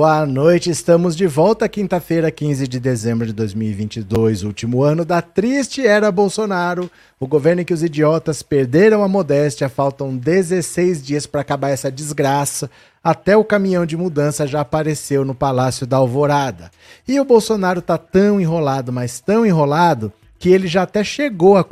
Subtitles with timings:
[0.00, 5.84] Boa noite, estamos de volta quinta-feira, 15 de dezembro de 2022, último ano da triste
[5.84, 6.88] era Bolsonaro,
[7.18, 11.90] o governo em que os idiotas perderam a modéstia, faltam 16 dias para acabar essa
[11.90, 12.70] desgraça,
[13.02, 16.70] até o caminhão de mudança já apareceu no Palácio da Alvorada.
[17.08, 21.64] E o Bolsonaro tá tão enrolado, mas tão enrolado, que ele já até chegou a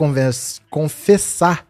[0.68, 1.64] confessar,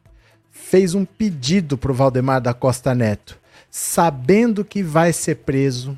[0.51, 3.38] fez um pedido pro Valdemar da Costa Neto
[3.79, 5.96] sabendo que vai ser preso,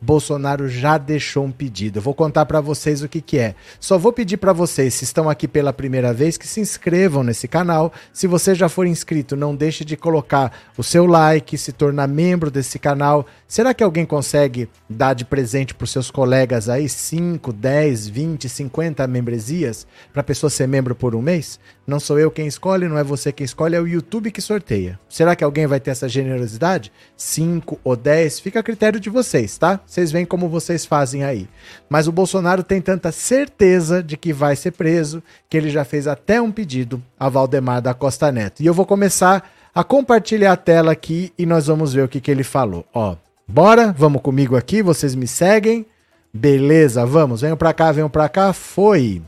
[0.00, 1.98] Bolsonaro já deixou um pedido.
[1.98, 3.54] Eu vou contar para vocês o que, que é.
[3.78, 7.46] Só vou pedir para vocês, se estão aqui pela primeira vez, que se inscrevam nesse
[7.46, 7.92] canal.
[8.12, 12.50] Se você já for inscrito, não deixe de colocar o seu like, se tornar membro
[12.50, 13.26] desse canal.
[13.46, 19.06] Será que alguém consegue dar de presente para seus colegas aí 5, 10, 20, 50
[19.06, 21.58] membresias para a pessoa ser membro por um mês?
[21.86, 24.98] Não sou eu quem escolhe, não é você quem escolhe, é o YouTube que sorteia.
[25.08, 26.92] Será que alguém vai ter essa generosidade?
[27.16, 28.38] 5 ou 10?
[28.38, 29.80] Fica a critério de vocês, tá?
[29.90, 31.48] Vocês veem como vocês fazem aí.
[31.88, 36.06] Mas o Bolsonaro tem tanta certeza de que vai ser preso que ele já fez
[36.06, 38.62] até um pedido a Valdemar da Costa Neto.
[38.62, 42.20] E eu vou começar a compartilhar a tela aqui e nós vamos ver o que,
[42.20, 42.86] que ele falou.
[42.94, 43.16] Ó,
[43.48, 45.84] bora, vamos comigo aqui, vocês me seguem.
[46.32, 49.20] Beleza, vamos, venham pra cá, venham pra cá, foi.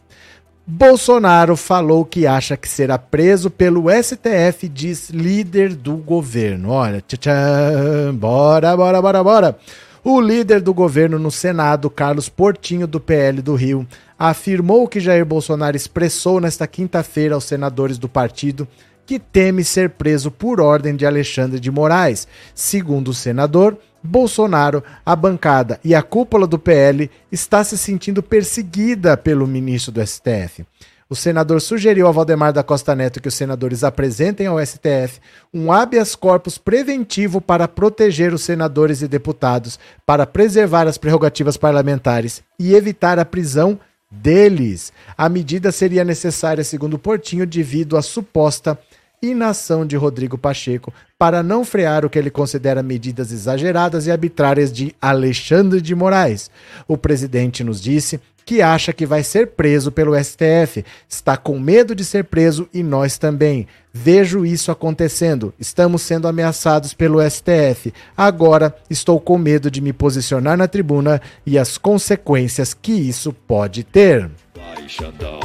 [0.64, 6.70] Bolsonaro falou que acha que será preso pelo STF, diz líder do governo.
[6.70, 9.58] Olha, tchan, bora, bora, bora, bora.
[10.04, 13.86] O líder do governo no Senado, Carlos Portinho, do PL do Rio,
[14.18, 18.66] afirmou que Jair Bolsonaro expressou nesta quinta-feira aos senadores do partido
[19.06, 22.26] que teme ser preso por ordem de Alexandre de Moraes.
[22.52, 29.16] Segundo o senador, Bolsonaro, a bancada e a cúpula do PL está se sentindo perseguida
[29.16, 30.66] pelo ministro do STF.
[31.08, 35.20] O senador sugeriu a Valdemar da Costa Neto que os senadores apresentem ao STF
[35.52, 42.42] um habeas corpus preventivo para proteger os senadores e deputados, para preservar as prerrogativas parlamentares
[42.58, 43.78] e evitar a prisão
[44.10, 44.92] deles.
[45.16, 48.78] A medida seria necessária, segundo Portinho, devido à suposta
[49.22, 54.72] inação de Rodrigo Pacheco para não frear o que ele considera medidas exageradas e arbitrárias
[54.72, 56.50] de Alexandre de Moraes.
[56.88, 60.84] O presidente nos disse que acha que vai ser preso pelo STF.
[61.08, 63.66] Está com medo de ser preso e nós também.
[63.92, 65.52] Vejo isso acontecendo.
[65.58, 67.92] Estamos sendo ameaçados pelo STF.
[68.16, 73.84] Agora estou com medo de me posicionar na tribuna e as consequências que isso pode
[73.84, 74.30] ter.
[74.54, 75.40] Vai, Xandão.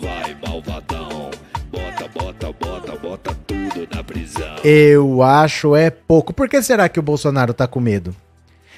[0.00, 1.30] Vai, malvadão.
[1.70, 4.56] Bota, bota, bota, bota tudo na prisão.
[4.62, 6.32] Eu acho é pouco.
[6.32, 8.14] Por que será que o Bolsonaro tá com medo?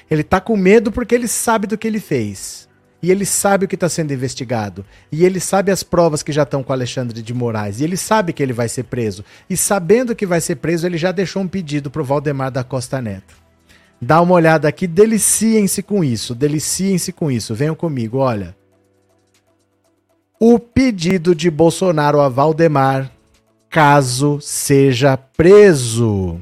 [0.09, 2.68] Ele tá com medo porque ele sabe do que ele fez.
[3.01, 4.85] E ele sabe o que está sendo investigado.
[5.11, 7.79] E ele sabe as provas que já estão com Alexandre de Moraes.
[7.79, 9.23] E ele sabe que ele vai ser preso.
[9.49, 12.63] E sabendo que vai ser preso, ele já deixou um pedido para o Valdemar da
[12.63, 13.35] Costa Neto.
[14.01, 16.35] Dá uma olhada aqui, deliciem-se com isso.
[16.35, 17.55] Deliciem-se com isso.
[17.55, 18.55] Venham comigo, olha.
[20.39, 23.11] O pedido de Bolsonaro a Valdemar,
[23.69, 26.39] caso seja preso.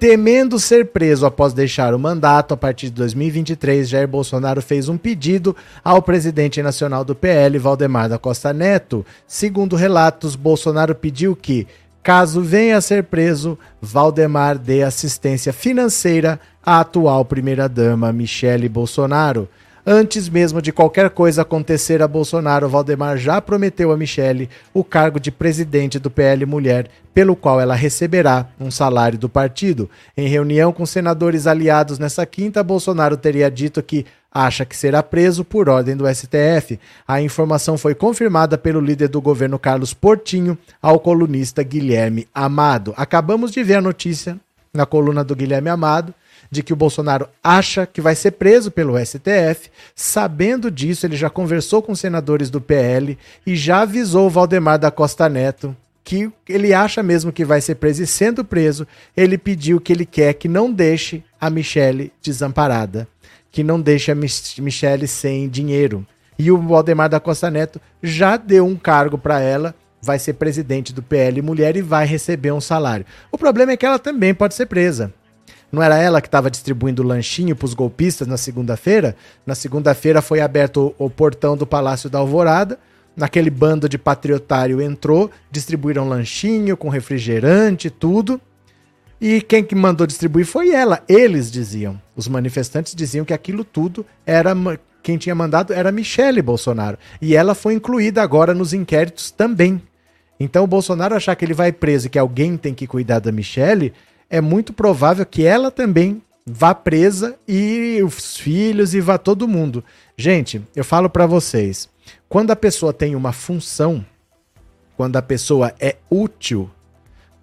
[0.00, 4.96] Temendo ser preso após deixar o mandato a partir de 2023, Jair Bolsonaro fez um
[4.96, 9.04] pedido ao presidente nacional do PL, Valdemar da Costa Neto.
[9.26, 11.66] Segundo relatos, Bolsonaro pediu que,
[12.02, 19.50] caso venha a ser preso, Valdemar dê assistência financeira à atual primeira-dama Michele Bolsonaro.
[19.86, 25.18] Antes mesmo de qualquer coisa acontecer a Bolsonaro, Valdemar já prometeu a Michele o cargo
[25.18, 29.88] de presidente do PL Mulher, pelo qual ela receberá um salário do partido.
[30.14, 35.44] Em reunião com senadores aliados nessa quinta, Bolsonaro teria dito que acha que será preso
[35.44, 36.78] por ordem do STF.
[37.08, 42.92] A informação foi confirmada pelo líder do governo Carlos Portinho ao colunista Guilherme Amado.
[42.98, 44.38] Acabamos de ver a notícia
[44.72, 46.14] na coluna do Guilherme Amado
[46.50, 49.70] de que o Bolsonaro acha que vai ser preso pelo STF.
[49.94, 53.16] Sabendo disso, ele já conversou com senadores do PL
[53.46, 57.76] e já avisou o Valdemar da Costa Neto que ele acha mesmo que vai ser
[57.76, 58.84] preso e sendo preso,
[59.16, 63.06] ele pediu que ele quer que não deixe a Michelle desamparada,
[63.52, 66.04] que não deixe a Michelle sem dinheiro.
[66.36, 70.92] E o Valdemar da Costa Neto já deu um cargo para ela, vai ser presidente
[70.92, 73.06] do PL Mulher e vai receber um salário.
[73.30, 75.12] O problema é que ela também pode ser presa.
[75.70, 79.14] Não era ela que estava distribuindo lanchinho para os golpistas na segunda-feira?
[79.46, 82.78] Na segunda-feira foi aberto o, portão do Palácio da Alvorada.
[83.16, 88.40] Naquele bando de patriotário entrou, distribuíram lanchinho com refrigerante, tudo.
[89.20, 91.02] E quem que mandou distribuir foi ela.
[91.08, 92.00] Eles diziam.
[92.16, 94.54] Os manifestantes diziam que aquilo tudo era
[95.02, 96.98] quem tinha mandado era Michele Bolsonaro.
[97.20, 99.80] E ela foi incluída agora nos inquéritos também.
[100.38, 103.30] Então o Bolsonaro achar que ele vai preso e que alguém tem que cuidar da
[103.30, 103.92] Michelle,
[104.30, 109.84] é muito provável que ela também vá presa e os filhos e vá todo mundo.
[110.16, 111.88] Gente, eu falo para vocês,
[112.28, 114.06] quando a pessoa tem uma função,
[114.96, 116.70] quando a pessoa é útil,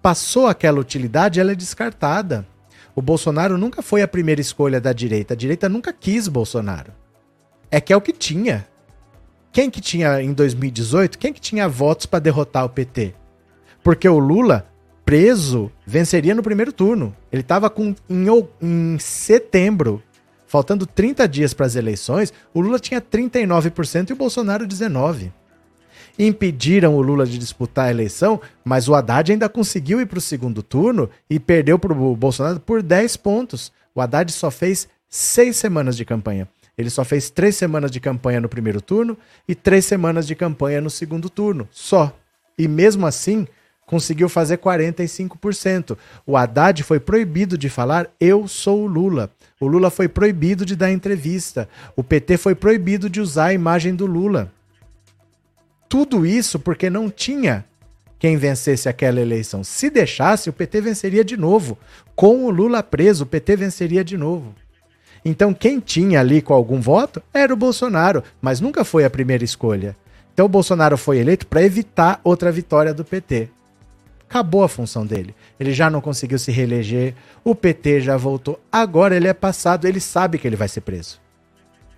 [0.00, 2.46] passou aquela utilidade, ela é descartada.
[2.94, 5.34] O Bolsonaro nunca foi a primeira escolha da direita.
[5.34, 6.92] A direita nunca quis Bolsonaro.
[7.70, 8.66] É que é o que tinha.
[9.52, 11.18] Quem que tinha em 2018?
[11.18, 13.14] Quem que tinha votos para derrotar o PT?
[13.82, 14.66] Porque o Lula
[15.08, 17.16] preso venceria no primeiro turno.
[17.32, 18.26] Ele estava com em,
[18.60, 20.02] em setembro,
[20.46, 25.32] faltando 30 dias para as eleições, o Lula tinha 39% e o Bolsonaro 19.
[26.18, 30.20] Impediram o Lula de disputar a eleição, mas o Haddad ainda conseguiu ir para o
[30.20, 33.72] segundo turno e perdeu para o Bolsonaro por 10 pontos.
[33.94, 36.46] O Haddad só fez seis semanas de campanha.
[36.76, 39.16] Ele só fez três semanas de campanha no primeiro turno
[39.48, 41.66] e três semanas de campanha no segundo turno.
[41.70, 42.14] Só.
[42.58, 43.46] E mesmo assim,
[43.88, 45.96] conseguiu fazer 45%.
[46.26, 49.30] O Haddad foi proibido de falar eu sou o Lula.
[49.58, 51.66] O Lula foi proibido de dar entrevista.
[51.96, 54.52] O PT foi proibido de usar a imagem do Lula.
[55.88, 57.64] Tudo isso porque não tinha
[58.18, 59.64] quem vencesse aquela eleição.
[59.64, 61.78] Se deixasse, o PT venceria de novo.
[62.14, 64.54] Com o Lula preso, o PT venceria de novo.
[65.24, 69.44] Então, quem tinha ali com algum voto era o Bolsonaro, mas nunca foi a primeira
[69.44, 69.96] escolha.
[70.34, 73.48] Então, o Bolsonaro foi eleito para evitar outra vitória do PT.
[74.28, 75.34] Acabou a função dele.
[75.58, 78.60] Ele já não conseguiu se reeleger, o PT já voltou.
[78.70, 81.18] Agora ele é passado, ele sabe que ele vai ser preso.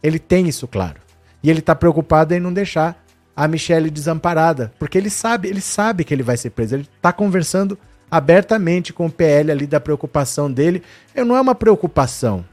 [0.01, 1.01] Ele tem isso claro.
[1.43, 3.05] E ele está preocupado em não deixar
[3.35, 6.77] a Michelle desamparada, porque ele sabe, ele sabe que ele vai ser preso.
[6.77, 7.77] Ele está conversando
[8.09, 10.83] abertamente com o PL ali da preocupação dele.
[11.15, 12.45] Não é uma preocupação.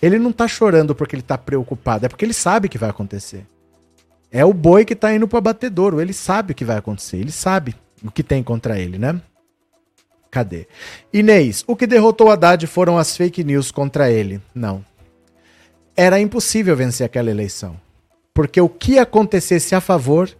[0.00, 3.44] Ele não está chorando porque ele está preocupado, é porque ele sabe que vai acontecer.
[4.32, 7.18] É o boi que está indo para o abatedouro, ele sabe o que vai acontecer,
[7.18, 7.74] ele sabe
[8.04, 9.20] o que tem contra ele, né?
[10.30, 10.66] Cadê?
[11.12, 14.40] Inês, o que derrotou Haddad foram as fake news contra ele.
[14.54, 14.84] Não.
[15.96, 17.76] Era impossível vencer aquela eleição.
[18.32, 20.30] Porque o que acontecesse a favor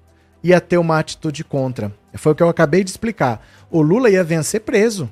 [0.43, 1.93] ia ter uma atitude contra.
[2.15, 3.45] Foi o que eu acabei de explicar.
[3.71, 5.11] O Lula ia vencer preso.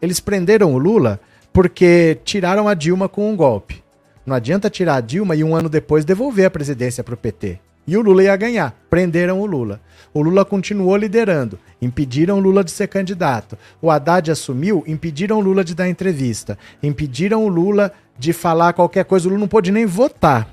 [0.00, 1.20] Eles prenderam o Lula
[1.52, 3.82] porque tiraram a Dilma com um golpe.
[4.24, 7.60] Não adianta tirar a Dilma e um ano depois devolver a presidência para o PT.
[7.86, 8.74] E o Lula ia ganhar.
[8.88, 9.80] Prenderam o Lula.
[10.12, 11.58] O Lula continuou liderando.
[11.80, 13.58] Impediram o Lula de ser candidato.
[13.80, 16.58] O Haddad assumiu, impediram o Lula de dar entrevista.
[16.82, 19.26] Impediram o Lula de falar qualquer coisa.
[19.26, 20.48] O Lula não pôde nem votar.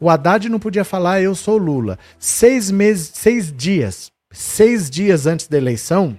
[0.00, 1.98] O Haddad não podia falar eu sou Lula.
[2.18, 6.18] Seis meses, seis dias, seis dias antes da eleição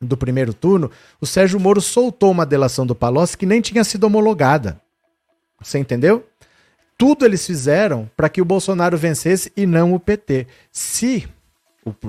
[0.00, 0.90] do primeiro turno,
[1.20, 4.80] o Sérgio Moro soltou uma delação do Palocci que nem tinha sido homologada.
[5.60, 6.27] Você entendeu?
[6.98, 10.48] Tudo eles fizeram para que o Bolsonaro vencesse e não o PT.
[10.72, 11.28] Se,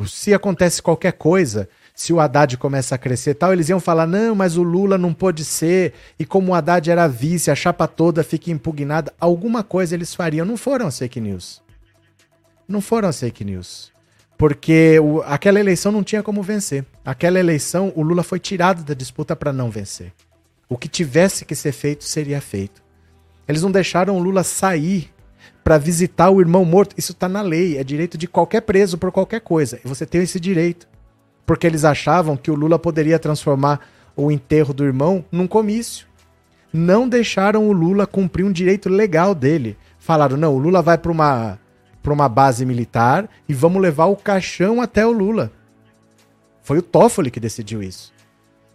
[0.07, 4.33] se acontece qualquer coisa, se o Haddad começa a crescer tal, eles iam falar: não,
[4.33, 8.23] mas o Lula não pode ser, e como o Haddad era vice, a chapa toda
[8.23, 9.13] fica impugnada.
[9.19, 10.45] Alguma coisa eles fariam.
[10.45, 11.61] Não foram as fake news.
[12.67, 13.91] Não foram as fake news.
[14.39, 16.83] Porque o, aquela eleição não tinha como vencer.
[17.05, 20.13] Aquela eleição, o Lula foi tirado da disputa para não vencer.
[20.67, 22.88] O que tivesse que ser feito seria feito.
[23.49, 25.11] Eles não deixaram o Lula sair
[25.63, 26.93] para visitar o irmão morto.
[26.95, 29.79] Isso está na lei, é direito de qualquer preso por qualquer coisa.
[29.83, 30.87] E você tem esse direito.
[31.47, 33.81] Porque eles achavam que o Lula poderia transformar
[34.15, 36.05] o enterro do irmão num comício.
[36.71, 39.75] Não deixaram o Lula cumprir um direito legal dele.
[39.97, 41.59] Falaram: não, o Lula vai para uma,
[42.05, 45.51] uma base militar e vamos levar o caixão até o Lula.
[46.61, 48.13] Foi o Toffoli que decidiu isso.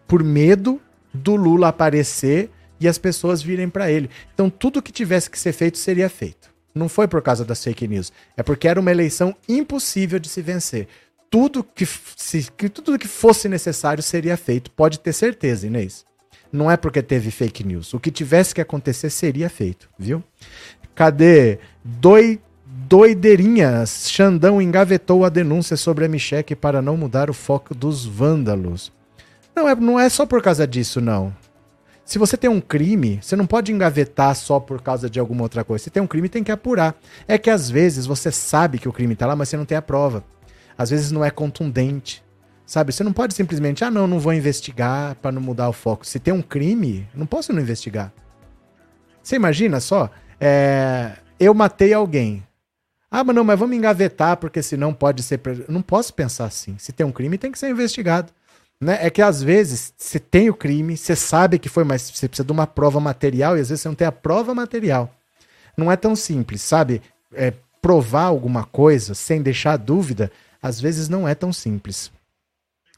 [0.05, 0.81] Por medo
[1.13, 2.51] do Lula aparecer
[2.85, 4.11] e as pessoas virem para ele.
[4.35, 6.53] Então tudo que tivesse que ser feito seria feito.
[6.75, 10.43] Não foi por causa das fake news, é porque era uma eleição impossível de se
[10.43, 10.87] vencer.
[11.31, 11.87] Tudo que,
[12.17, 16.05] se, que tudo que fosse necessário seria feito, pode ter certeza, Inês.
[16.53, 17.95] Não é porque teve fake news.
[17.95, 20.23] O que tivesse que acontecer seria feito, viu?
[20.95, 21.59] Cadê?
[21.83, 24.09] Doi, doideirinhas.
[24.11, 28.93] Xandão engavetou a denúncia sobre a Micheque para não mudar o foco dos vândalos.
[29.57, 31.35] Não é, não é só por causa disso, não.
[32.05, 35.65] Se você tem um crime, você não pode engavetar só por causa de alguma outra
[35.65, 35.85] coisa.
[35.85, 36.95] Se tem um crime, tem que apurar.
[37.27, 39.79] É que às vezes você sabe que o crime está lá, mas você não tem
[39.79, 40.23] a prova.
[40.77, 42.23] Às vezes não é contundente.
[42.67, 42.93] Sabe?
[42.93, 46.07] Você não pode simplesmente, ah, não, não vou investigar para não mudar o foco.
[46.07, 48.13] Se tem um crime, não posso não investigar.
[49.23, 50.11] Você imagina só?
[50.41, 51.13] É...
[51.39, 52.43] Eu matei alguém.
[53.11, 55.41] Ah, mas não, mas vamos engavetar, porque senão pode ser.
[55.69, 56.77] Não posso pensar assim.
[56.79, 58.33] Se tem um crime, tem que ser investigado.
[58.85, 58.99] Né?
[59.01, 62.45] É que às vezes você tem o crime, você sabe que foi, mas você precisa
[62.45, 65.11] de uma prova material e às vezes você não tem a prova material.
[65.75, 67.01] Não é tão simples, sabe?
[67.33, 70.31] É, provar alguma coisa sem deixar dúvida,
[70.63, 72.13] às vezes não é tão simples.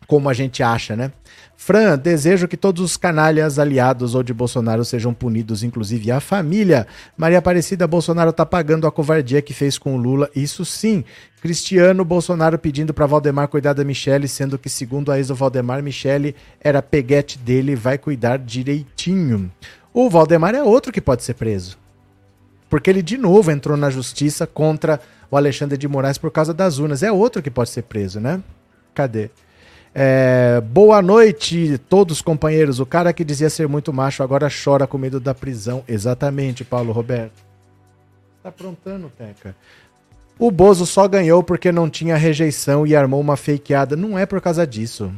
[0.07, 1.11] Como a gente acha, né?
[1.57, 6.87] Fran, desejo que todos os canalhas aliados ou de Bolsonaro sejam punidos, inclusive a família.
[7.17, 11.03] Maria Aparecida, Bolsonaro tá pagando a covardia que fez com o Lula, isso sim.
[11.41, 15.83] Cristiano Bolsonaro pedindo para Valdemar cuidar da Michelle, sendo que, segundo a ex do Valdemar,
[15.83, 19.51] Michelle era peguete dele, vai cuidar direitinho.
[19.95, 21.79] O Valdemar é outro que pode ser preso.
[22.69, 25.01] Porque ele de novo entrou na justiça contra
[25.31, 27.03] o Alexandre de Moraes por causa das urnas.
[27.03, 28.43] É outro que pode ser preso, né?
[28.93, 29.31] Cadê?
[29.99, 32.81] É, boa noite, todos companheiros.
[32.81, 35.83] O cara que dizia ser muito macho agora chora com medo da prisão.
[35.89, 37.43] Exatamente, Paulo Roberto.
[38.43, 39.57] Tá aprontando, Teca.
[40.39, 43.97] O Bozo só ganhou porque não tinha rejeição e armou uma fakeada.
[43.97, 45.11] Não é por causa disso.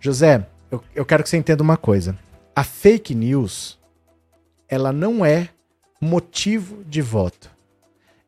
[0.00, 2.16] José, eu, eu quero que você entenda uma coisa.
[2.56, 3.78] A fake news,
[4.70, 5.50] ela não é
[6.00, 7.50] motivo de voto.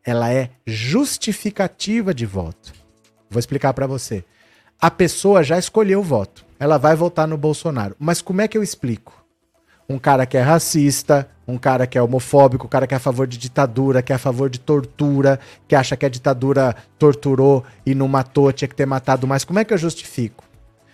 [0.05, 2.75] Ela é justificativa de voto.
[3.31, 4.27] Vou explicar para você
[4.81, 6.45] a pessoa já escolheu o voto.
[6.59, 7.97] Ela vai votar no Bolsonaro.
[7.99, 9.25] Mas como é que eu explico?
[9.89, 13.01] Um cara que é racista, um cara que é homofóbico, um cara que é a
[13.01, 15.39] favor de ditadura, que é a favor de tortura,
[15.69, 19.45] que acha que a ditadura torturou e não matou, tinha que ter matado mais.
[19.45, 20.45] Como é que eu justifico?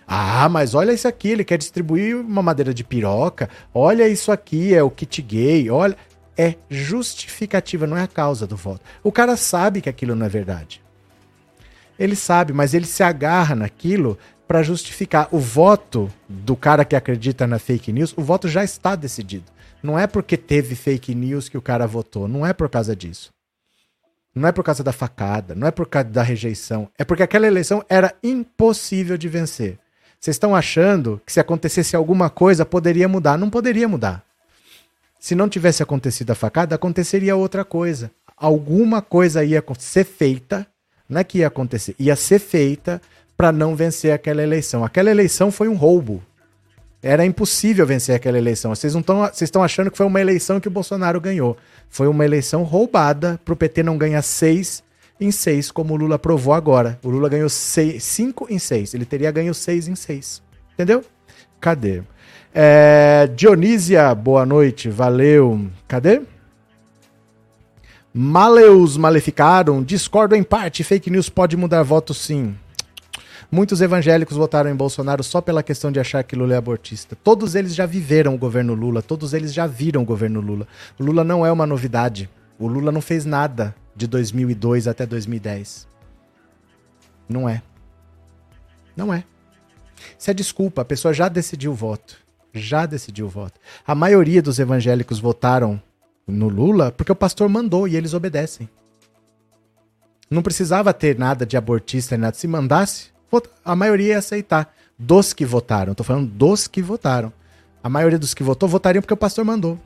[0.06, 3.48] Ah, mas olha isso aqui, ele quer distribuir uma madeira de piroca.
[3.72, 5.70] Olha isso aqui, é o kit gay.
[5.70, 5.96] Olha,
[6.36, 8.80] é justificativa, não é a causa do voto.
[9.04, 10.82] O cara sabe que aquilo não é verdade.
[12.00, 17.46] Ele sabe, mas ele se agarra naquilo para justificar o voto do cara que acredita
[17.46, 18.14] na fake news.
[18.16, 19.44] O voto já está decidido.
[19.82, 22.26] Não é porque teve fake news que o cara votou.
[22.26, 23.28] Não é por causa disso.
[24.34, 26.88] Não é por causa da facada, não é por causa da rejeição.
[26.98, 29.78] É porque aquela eleição era impossível de vencer.
[30.18, 33.36] Vocês estão achando que se acontecesse alguma coisa poderia mudar?
[33.36, 34.24] Não poderia mudar.
[35.18, 38.10] Se não tivesse acontecido a facada, aconteceria outra coisa.
[38.36, 40.66] Alguma coisa ia ser feita
[41.10, 43.02] não é que ia acontecer, ia ser feita
[43.36, 44.84] para não vencer aquela eleição.
[44.84, 46.22] Aquela eleição foi um roubo.
[47.02, 48.74] Era impossível vencer aquela eleição.
[48.74, 51.56] Vocês não estão, vocês estão achando que foi uma eleição que o Bolsonaro ganhou.
[51.88, 54.82] Foi uma eleição roubada para o PT não ganhar seis
[55.18, 56.98] em seis, como o Lula provou agora.
[57.02, 58.94] O Lula ganhou seis, cinco em seis.
[58.94, 60.42] Ele teria ganho seis em seis.
[60.74, 61.02] Entendeu?
[61.60, 62.02] Cadê?
[62.54, 64.88] É, Dionísia, boa noite.
[64.88, 65.66] Valeu.
[65.88, 66.22] Cadê?
[68.12, 72.56] Maleus maleficaram, discordo em parte, fake news pode mudar voto sim.
[73.52, 77.16] Muitos evangélicos votaram em Bolsonaro só pela questão de achar que Lula é abortista.
[77.16, 80.66] Todos eles já viveram o governo Lula, todos eles já viram o governo Lula.
[80.98, 82.28] O Lula não é uma novidade.
[82.58, 85.88] O Lula não fez nada de 2002 até 2010.
[87.28, 87.62] Não é.
[88.96, 89.24] Não é.
[90.18, 92.16] Isso é desculpa, a pessoa já decidiu o voto.
[92.52, 93.58] Já decidiu o voto.
[93.86, 95.80] A maioria dos evangélicos votaram
[96.30, 98.68] no Lula porque o pastor mandou e eles obedecem.
[100.30, 102.36] Não precisava ter nada de abortista nada.
[102.36, 103.08] Se mandasse,
[103.64, 104.72] a maioria ia aceitar.
[104.96, 105.94] Dos que votaram.
[105.94, 107.32] Tô falando dos que votaram.
[107.82, 109.78] A maioria dos que votou votariam porque o pastor mandou.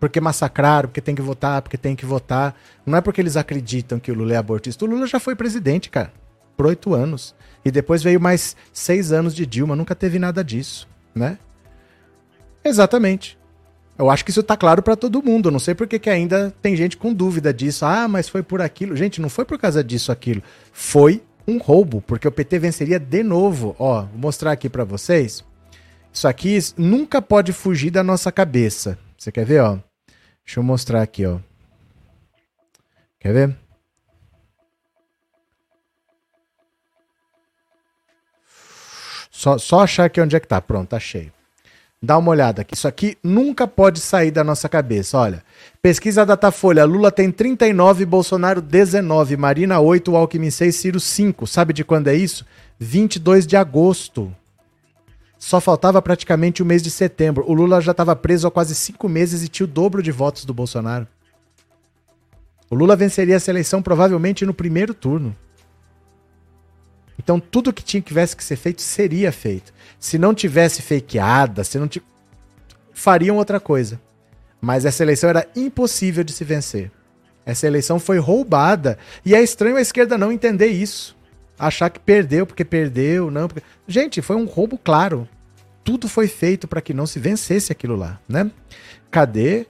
[0.00, 2.56] Porque massacraram, porque tem que votar, porque tem que votar.
[2.84, 4.84] Não é porque eles acreditam que o Lula é abortista.
[4.84, 6.12] O Lula já foi presidente, cara.
[6.56, 7.34] Por oito anos.
[7.64, 9.76] E depois veio mais seis anos de Dilma.
[9.76, 11.38] Nunca teve nada disso, né?
[12.64, 13.38] Exatamente.
[13.96, 15.48] Eu acho que isso tá claro para todo mundo.
[15.48, 17.84] Eu não sei porque que ainda tem gente com dúvida disso.
[17.84, 18.96] Ah, mas foi por aquilo.
[18.96, 20.42] Gente, não foi por causa disso aquilo.
[20.72, 23.76] Foi um roubo, porque o PT venceria de novo.
[23.78, 25.44] Ó, vou mostrar aqui para vocês.
[26.12, 28.98] Isso aqui nunca pode fugir da nossa cabeça.
[29.16, 29.78] Você quer ver, ó?
[30.44, 31.38] Deixa eu mostrar aqui, ó.
[33.20, 33.56] Quer ver?
[39.30, 40.60] Só, só achar aqui onde é que tá.
[40.60, 41.33] Pronto, achei.
[42.04, 42.74] Dá uma olhada aqui.
[42.74, 45.16] Isso aqui nunca pode sair da nossa cabeça.
[45.16, 45.42] Olha.
[45.80, 46.84] Pesquisa Datafolha.
[46.84, 51.46] Lula tem 39, Bolsonaro 19, Marina 8, Alckmin 6, Ciro 5.
[51.46, 52.44] Sabe de quando é isso?
[52.78, 54.30] 22 de agosto.
[55.38, 57.44] Só faltava praticamente o mês de setembro.
[57.46, 60.44] O Lula já estava preso há quase cinco meses e tinha o dobro de votos
[60.44, 61.06] do Bolsonaro.
[62.70, 65.34] O Lula venceria essa eleição provavelmente no primeiro turno.
[67.18, 69.72] Então tudo que tinha que tivesse que ser feito seria feito.
[69.98, 72.02] Se não tivesse fakeada, se não t...
[72.92, 74.00] fariam outra coisa.
[74.60, 76.90] Mas essa eleição era impossível de se vencer.
[77.46, 81.16] Essa eleição foi roubada e é estranho a esquerda não entender isso.
[81.58, 83.46] Achar que perdeu porque perdeu, não.
[83.46, 83.62] Porque...
[83.86, 85.28] Gente, foi um roubo claro.
[85.84, 88.50] Tudo foi feito para que não se vencesse aquilo lá, né?
[89.10, 89.66] Cadê?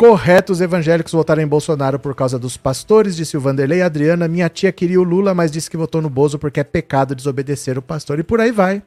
[0.00, 3.82] Correto os evangélicos votarem em Bolsonaro por causa dos pastores, disse o Vanderlei.
[3.82, 7.14] Adriana, minha tia queria o Lula, mas disse que votou no Bozo porque é pecado
[7.14, 8.18] desobedecer o pastor.
[8.18, 8.82] E por aí vai.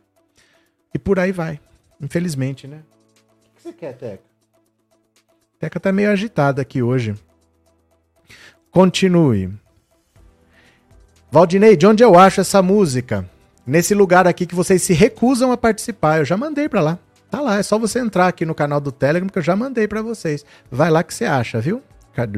[0.92, 1.60] E por aí vai.
[2.02, 2.80] Infelizmente, né?
[2.80, 4.24] O que você quer, Teca?
[5.60, 7.14] Teca tá meio agitada aqui hoje.
[8.72, 9.54] Continue.
[11.30, 13.30] Valdinei, de onde eu acho essa música?
[13.68, 16.18] Nesse lugar aqui que vocês se recusam a participar.
[16.18, 17.00] Eu já mandei para lá.
[17.34, 19.88] Tá lá, é só você entrar aqui no canal do Telegram que eu já mandei
[19.88, 20.46] para vocês.
[20.70, 21.82] Vai lá que você acha, viu?
[22.14, 22.38] Cadê?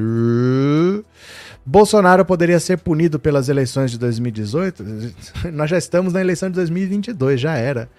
[1.65, 4.85] Bolsonaro poderia ser punido pelas eleições de 2018?
[5.51, 7.89] Nós já estamos na eleição de 2022, já era.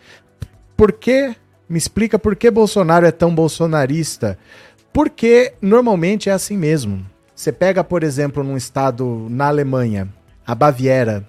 [0.74, 1.36] Por que?
[1.68, 4.38] Me explica por que Bolsonaro é tão bolsonarista?
[4.90, 7.04] Porque normalmente é assim mesmo.
[7.34, 10.08] Você pega, por exemplo, num estado na Alemanha,
[10.46, 11.28] a Baviera,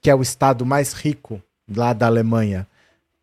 [0.00, 1.38] que é o estado mais rico
[1.68, 2.66] lá da Alemanha,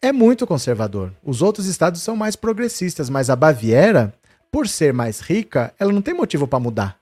[0.01, 1.11] é muito conservador.
[1.23, 4.13] Os outros estados são mais progressistas, mas a Baviera,
[4.51, 6.97] por ser mais rica, ela não tem motivo para mudar.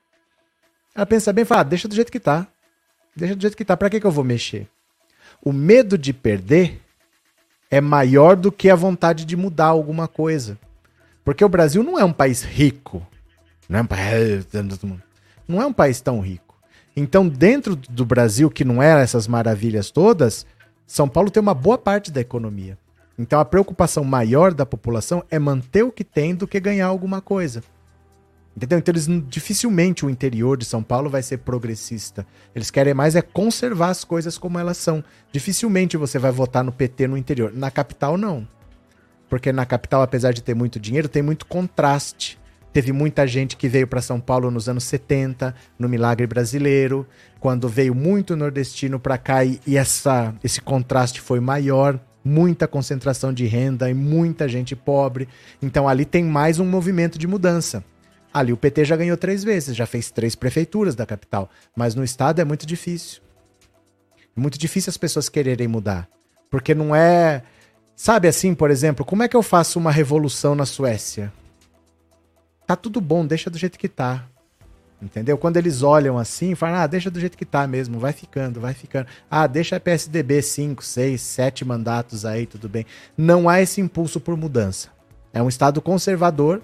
[0.95, 2.47] Ela pensa bem e fala: ah, deixa do jeito que tá.
[3.15, 3.77] Deixa do jeito que tá.
[3.77, 4.67] Para que, que eu vou mexer?
[5.43, 6.81] O medo de perder
[7.69, 10.57] é maior do que a vontade de mudar alguma coisa.
[11.23, 13.05] Porque o Brasil não é um país rico.
[13.69, 14.47] Não é um país,
[15.47, 16.55] não é um país tão rico.
[16.95, 20.47] Então, dentro do Brasil, que não é essas maravilhas todas,
[20.87, 22.77] São Paulo tem uma boa parte da economia.
[23.17, 27.19] Então, a preocupação maior da população é manter o que tem do que ganhar alguma
[27.19, 27.63] coisa.
[28.55, 28.79] Entendeu?
[28.79, 32.25] Então, eles, dificilmente o interior de São Paulo vai ser progressista.
[32.55, 35.03] Eles querem mais é conservar as coisas como elas são.
[35.31, 37.51] Dificilmente você vai votar no PT no interior.
[37.53, 38.47] Na capital, não.
[39.29, 42.39] Porque na capital, apesar de ter muito dinheiro, tem muito contraste.
[42.71, 47.07] Teve muita gente que veio para São Paulo nos anos 70, no Milagre Brasileiro,
[47.39, 53.33] quando veio muito nordestino para cá e, e essa, esse contraste foi maior muita concentração
[53.33, 55.27] de renda e muita gente pobre.
[55.61, 57.83] Então ali tem mais um movimento de mudança.
[58.33, 62.03] Ali o PT já ganhou três vezes, já fez três prefeituras da capital, mas no
[62.03, 63.21] estado é muito difícil.
[64.35, 66.07] É muito difícil as pessoas quererem mudar,
[66.51, 67.41] porque não é,
[67.95, 71.33] sabe assim, por exemplo, como é que eu faço uma revolução na Suécia?
[72.67, 74.27] tá tudo bom, deixa do jeito que tá.
[75.01, 75.37] Entendeu?
[75.37, 78.73] Quando eles olham assim, falam, ah, deixa do jeito que tá mesmo, vai ficando, vai
[78.73, 79.07] ficando.
[79.29, 82.85] Ah, deixa a PSDB 5, 6, 7 mandatos aí, tudo bem.
[83.15, 84.89] Não há esse impulso por mudança.
[85.31, 86.63] É um Estado conservador,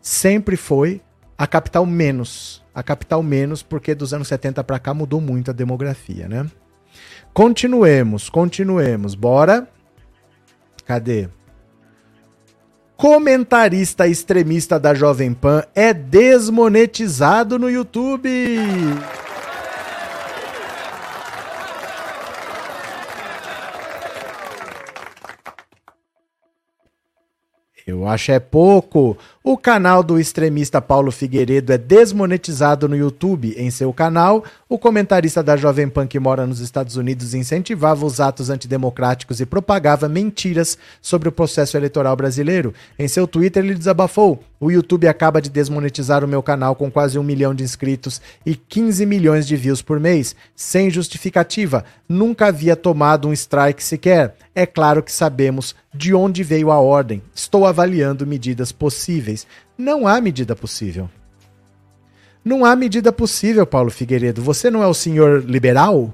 [0.00, 1.02] sempre foi,
[1.36, 2.62] a capital menos.
[2.74, 6.46] A capital menos, porque dos anos 70 para cá mudou muito a demografia, né?
[7.34, 9.14] Continuemos, continuemos.
[9.14, 9.68] Bora.
[10.86, 11.28] Cadê?
[12.96, 18.30] Comentarista extremista da Jovem Pan é desmonetizado no YouTube.
[27.86, 29.16] Eu acho é pouco.
[29.46, 33.54] O canal do extremista Paulo Figueiredo é desmonetizado no YouTube.
[33.58, 38.20] Em seu canal, o comentarista da Jovem Pan que mora nos Estados Unidos incentivava os
[38.20, 42.72] atos antidemocráticos e propagava mentiras sobre o processo eleitoral brasileiro.
[42.98, 47.18] Em seu Twitter, ele desabafou: O YouTube acaba de desmonetizar o meu canal com quase
[47.18, 51.84] um milhão de inscritos e 15 milhões de views por mês, sem justificativa.
[52.08, 54.36] Nunca havia tomado um strike sequer.
[54.54, 57.20] É claro que sabemos de onde veio a ordem.
[57.34, 59.33] Estou avaliando medidas possíveis
[59.76, 61.08] Não há medida possível.
[62.44, 64.42] Não há medida possível, Paulo Figueiredo.
[64.42, 66.12] Você não é o senhor liberal?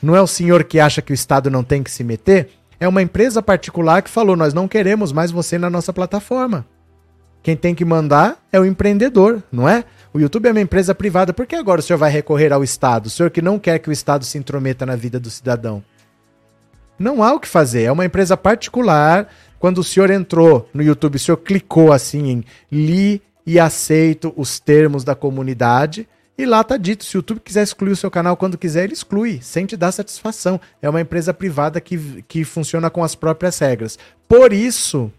[0.00, 2.50] Não é o senhor que acha que o Estado não tem que se meter?
[2.78, 6.66] É uma empresa particular que falou: nós não queremos mais você na nossa plataforma.
[7.42, 9.84] Quem tem que mandar é o empreendedor, não é?
[10.14, 11.32] O YouTube é uma empresa privada.
[11.32, 13.06] Por que agora o senhor vai recorrer ao Estado?
[13.06, 15.82] O senhor que não quer que o Estado se intrometa na vida do cidadão?
[16.98, 17.82] Não há o que fazer.
[17.82, 19.28] É uma empresa particular
[19.62, 24.58] quando o senhor entrou no YouTube, o senhor clicou assim em li e aceito os
[24.58, 26.08] termos da comunidade.
[26.36, 28.92] E lá tá dito, se o YouTube quiser excluir o seu canal quando quiser, ele
[28.92, 30.60] exclui, sem te dar satisfação.
[30.82, 34.00] É uma empresa privada que, que funciona com as próprias regras.
[34.26, 35.12] Por isso,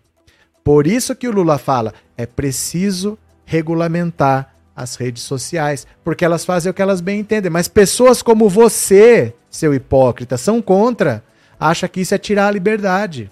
[0.62, 6.70] por isso que o Lula fala, é preciso regulamentar as redes sociais, porque elas fazem
[6.70, 7.50] o que elas bem entendem.
[7.50, 11.24] Mas pessoas como você, seu hipócrita, são contra,
[11.58, 13.32] acha que isso é tirar a liberdade.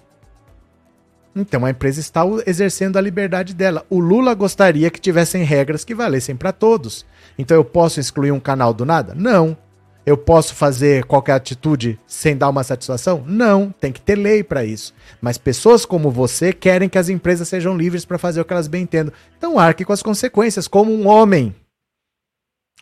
[1.34, 3.84] Então a empresa está exercendo a liberdade dela.
[3.88, 7.06] O Lula gostaria que tivessem regras que valessem para todos.
[7.38, 9.14] Então eu posso excluir um canal do nada?
[9.14, 9.56] Não.
[10.04, 13.22] Eu posso fazer qualquer atitude sem dar uma satisfação?
[13.24, 14.92] Não, tem que ter lei para isso.
[15.20, 18.66] Mas pessoas como você querem que as empresas sejam livres para fazer o que elas
[18.66, 19.14] bem entendam.
[19.38, 21.54] Então arque com as consequências, como um homem.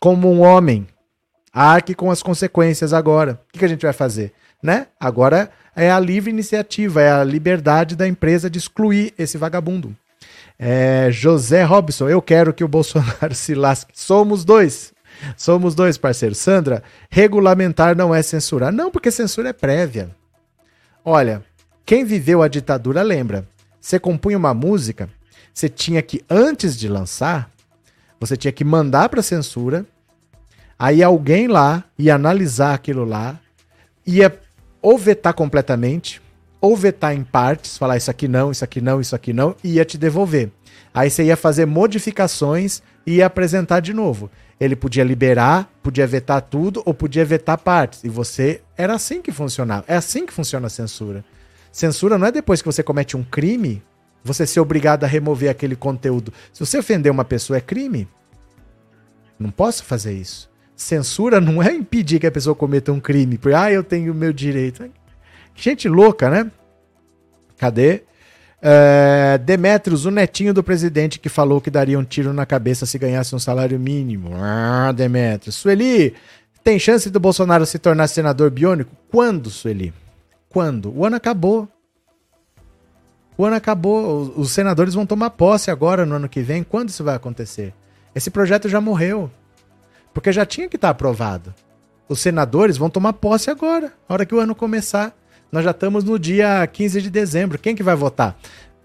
[0.01, 0.89] Como um homem.
[1.53, 3.39] Arque com as consequências agora.
[3.55, 4.33] O que a gente vai fazer?
[4.63, 4.87] Né?
[4.99, 9.97] Agora é a livre iniciativa, é a liberdade da empresa de excluir esse vagabundo.
[10.59, 13.93] É, José Robson, eu quero que o Bolsonaro se lasque.
[13.95, 14.93] Somos dois.
[15.37, 16.39] Somos dois, parceiros.
[16.39, 18.73] Sandra, regulamentar não é censurar.
[18.73, 20.11] Não, porque censura é prévia.
[21.05, 21.43] Olha,
[21.85, 23.47] quem viveu a ditadura lembra.
[23.81, 25.09] Você compunha uma música,
[25.55, 27.51] você tinha que, antes de lançar,
[28.21, 29.87] você tinha que mandar para censura.
[30.79, 33.41] Aí alguém lá ia analisar aquilo lá,
[34.07, 34.31] ia
[34.83, 36.21] ou vetar completamente,
[36.61, 39.75] ou vetar em partes, falar isso aqui não, isso aqui não, isso aqui não, e
[39.75, 40.51] ia te devolver.
[40.93, 44.31] Aí você ia fazer modificações e ia apresentar de novo.
[44.59, 48.05] Ele podia liberar, podia vetar tudo ou podia vetar partes.
[48.05, 48.61] E você.
[48.77, 49.85] Era assim que funcionava.
[49.89, 51.25] É assim que funciona a censura.
[51.73, 53.83] Censura não é depois que você comete um crime,
[54.23, 56.33] você ser obrigado a remover aquele conteúdo.
[56.53, 58.07] Se você ofender uma pessoa, é crime.
[59.39, 60.50] Não posso fazer isso.
[60.81, 64.15] Censura não é impedir que a pessoa cometa um crime, porque, ah, eu tenho o
[64.15, 64.83] meu direito.
[65.55, 66.51] Gente louca, né?
[67.59, 68.03] Cadê?
[68.63, 72.97] É, Demetrios, o netinho do presidente que falou que daria um tiro na cabeça se
[72.97, 74.31] ganhasse um salário mínimo.
[74.35, 75.57] Ah, Demetrios.
[75.57, 76.15] Sueli,
[76.65, 78.97] tem chance do Bolsonaro se tornar senador biônico?
[79.11, 79.93] Quando, Sueli?
[80.49, 80.97] Quando?
[80.97, 81.69] O ano acabou.
[83.37, 84.33] O ano acabou.
[84.35, 86.65] Os senadores vão tomar posse agora, no ano que vem.
[86.65, 87.75] Quando isso vai acontecer?
[88.15, 89.31] Esse projeto já morreu.
[90.13, 91.55] Porque já tinha que estar aprovado.
[92.09, 95.17] Os senadores vão tomar posse agora, na hora que o ano começar.
[95.53, 97.59] Nós já estamos no dia 15 de dezembro.
[97.59, 98.37] Quem que vai votar?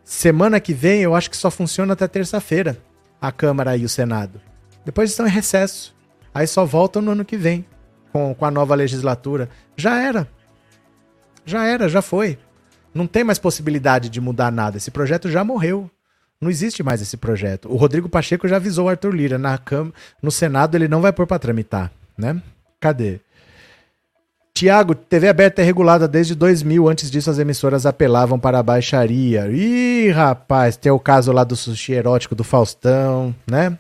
[0.04, 2.78] Semana que vem eu acho que só funciona até terça-feira
[3.20, 4.40] a Câmara e o Senado.
[4.86, 5.96] Depois estão em recesso.
[6.34, 7.66] Aí só voltam no ano que vem
[8.12, 9.50] com, com a nova legislatura.
[9.76, 10.28] Já era.
[11.46, 12.38] Já era, já foi.
[12.94, 14.78] Não tem mais possibilidade de mudar nada.
[14.78, 15.90] Esse projeto já morreu.
[16.42, 17.72] Não existe mais esse projeto.
[17.72, 19.38] O Rodrigo Pacheco já avisou o Arthur Lira.
[19.38, 22.42] Na Câmara, no Senado ele não vai pôr para tramitar, né?
[22.80, 23.20] Cadê?
[24.54, 26.88] Tiago, TV aberta é regulada desde 2000.
[26.88, 29.50] Antes disso, as emissoras apelavam para a baixaria.
[29.50, 33.78] Ih, rapaz, tem o caso lá do sushi erótico do Faustão, né?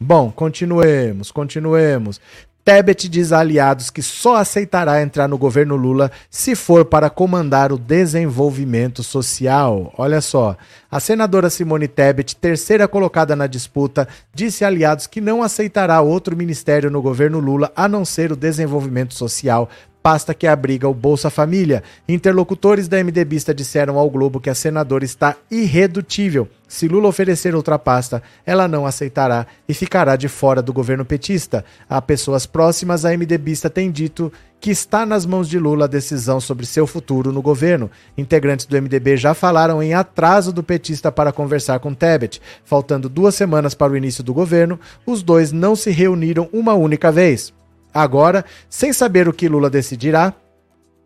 [0.00, 2.20] Bom, continuemos, continuemos.
[2.64, 7.70] Tebet diz a aliados que só aceitará entrar no governo Lula se for para comandar
[7.70, 9.92] o desenvolvimento social.
[9.98, 10.56] Olha só,
[10.90, 16.34] a senadora Simone Tebet, terceira colocada na disputa, disse a aliados que não aceitará outro
[16.34, 19.68] ministério no governo Lula a não ser o desenvolvimento social
[20.04, 21.82] pasta que abriga o Bolsa Família.
[22.06, 26.46] Interlocutores da MDBista disseram ao Globo que a senadora está irredutível.
[26.68, 31.64] Se Lula oferecer outra pasta, ela não aceitará e ficará de fora do governo petista.
[31.88, 36.38] Há pessoas próximas à MDBista têm dito que está nas mãos de Lula a decisão
[36.38, 37.90] sobre seu futuro no governo.
[38.18, 42.42] Integrantes do MDB já falaram em atraso do petista para conversar com Tebet.
[42.62, 47.10] Faltando duas semanas para o início do governo, os dois não se reuniram uma única
[47.10, 47.54] vez.
[47.94, 50.34] Agora, sem saber o que Lula decidirá,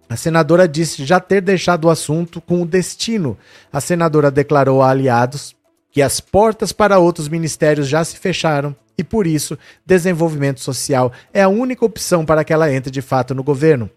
[0.09, 3.37] a senadora disse já ter deixado o assunto com o destino.
[3.71, 5.55] A senadora declarou a aliados
[5.91, 11.43] que as portas para outros ministérios já se fecharam e, por isso, desenvolvimento social é
[11.43, 13.91] a única opção para que ela entre de fato no governo.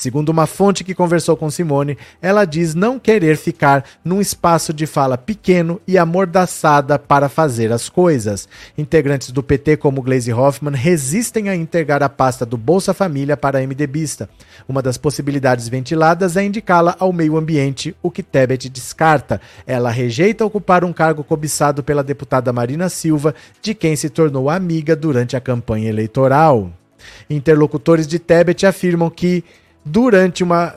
[0.00, 4.86] Segundo uma fonte que conversou com Simone, ela diz não querer ficar num espaço de
[4.86, 8.48] fala pequeno e amordaçada para fazer as coisas.
[8.76, 13.58] Integrantes do PT, como Gleisi Hoffmann, resistem a integrar a pasta do Bolsa Família para
[13.58, 14.28] a MDBista.
[14.68, 19.40] Uma das possibilidades ventiladas é indicá-la ao meio ambiente, o que Tebet descarta.
[19.66, 24.94] Ela rejeita ocupar um cargo cobiçado pela deputada Marina Silva, de quem se tornou amiga
[24.94, 26.70] durante a campanha eleitoral.
[27.28, 29.44] Interlocutores de Tebet afirmam que
[29.86, 30.74] durante uma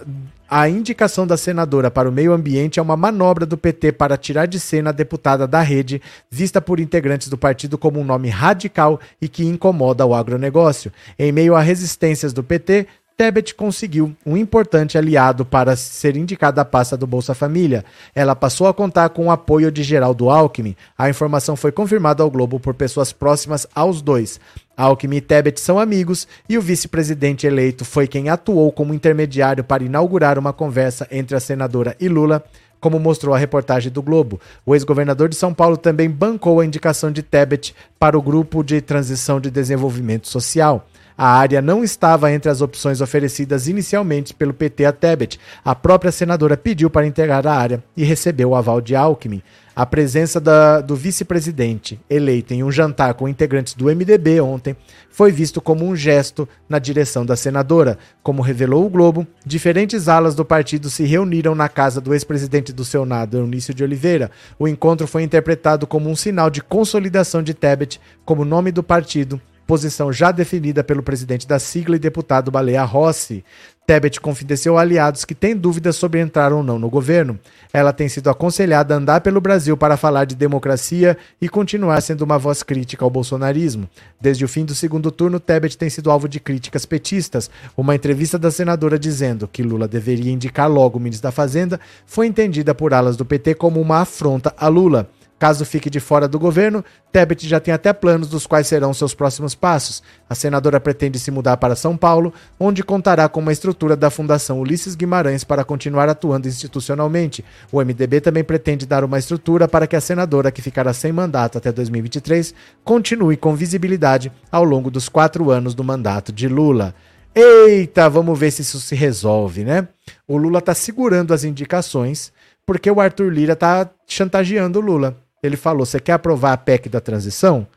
[0.52, 4.48] a indicação da senadora para o meio ambiente é uma manobra do PT para tirar
[4.48, 9.00] de cena a deputada da rede, vista por integrantes do partido como um nome radical
[9.22, 10.92] e que incomoda o agronegócio.
[11.20, 12.88] Em meio a resistências do PT,
[13.20, 17.84] Tebet conseguiu um importante aliado para ser indicada à pasta do Bolsa Família.
[18.16, 20.74] Ela passou a contar com o apoio de Geraldo Alckmin.
[20.98, 24.40] A informação foi confirmada ao Globo por pessoas próximas aos dois.
[24.80, 29.84] Alckmin e Tebet são amigos e o vice-presidente eleito foi quem atuou como intermediário para
[29.84, 32.42] inaugurar uma conversa entre a senadora e Lula
[32.80, 34.40] como mostrou a reportagem do Globo.
[34.66, 38.80] O ex-governador de São Paulo também bancou a indicação de Tebet para o Grupo de
[38.80, 40.88] Transição de Desenvolvimento Social.
[41.18, 45.38] A área não estava entre as opções oferecidas inicialmente pelo PT a Tebet.
[45.66, 49.44] A própria senadora pediu para integrar a área e recebeu o aval de Alckmin.
[49.80, 54.76] A presença da, do vice-presidente eleito em um jantar com integrantes do MDB ontem
[55.10, 57.98] foi visto como um gesto na direção da senadora.
[58.22, 62.84] Como revelou o Globo, diferentes alas do partido se reuniram na casa do ex-presidente do
[62.84, 64.30] Senado, Eunício de Oliveira.
[64.60, 69.40] O encontro foi interpretado como um sinal de consolidação de Tebet como nome do partido
[69.70, 73.46] posição já definida pelo presidente da sigla e deputado Baleia Rossi.
[73.86, 77.40] Tebet confidenciou a aliados que têm dúvidas sobre entrar ou não no governo.
[77.72, 82.24] Ela tem sido aconselhada a andar pelo Brasil para falar de democracia e continuar sendo
[82.24, 83.88] uma voz crítica ao bolsonarismo.
[84.20, 87.48] Desde o fim do segundo turno, Tebet tem sido alvo de críticas petistas.
[87.78, 92.26] Uma entrevista da senadora dizendo que Lula deveria indicar logo o ministro da Fazenda foi
[92.26, 95.08] entendida por alas do PT como uma afronta a Lula.
[95.40, 99.14] Caso fique de fora do governo, Tebet já tem até planos dos quais serão seus
[99.14, 100.04] próximos passos.
[100.30, 104.60] A senadora pretende se mudar para São Paulo, onde contará com uma estrutura da Fundação
[104.60, 107.44] Ulisses Guimarães para continuar atuando institucionalmente.
[107.72, 111.58] O MDB também pretende dar uma estrutura para que a senadora, que ficará sem mandato
[111.58, 116.94] até 2023, continue com visibilidade ao longo dos quatro anos do mandato de Lula.
[117.34, 119.88] Eita, vamos ver se isso se resolve, né?
[120.28, 122.34] O Lula está segurando as indicações
[122.66, 125.18] porque o Arthur Lira está chantageando o Lula.
[125.42, 127.68] Ele falou: você quer aprovar a PEC da transição?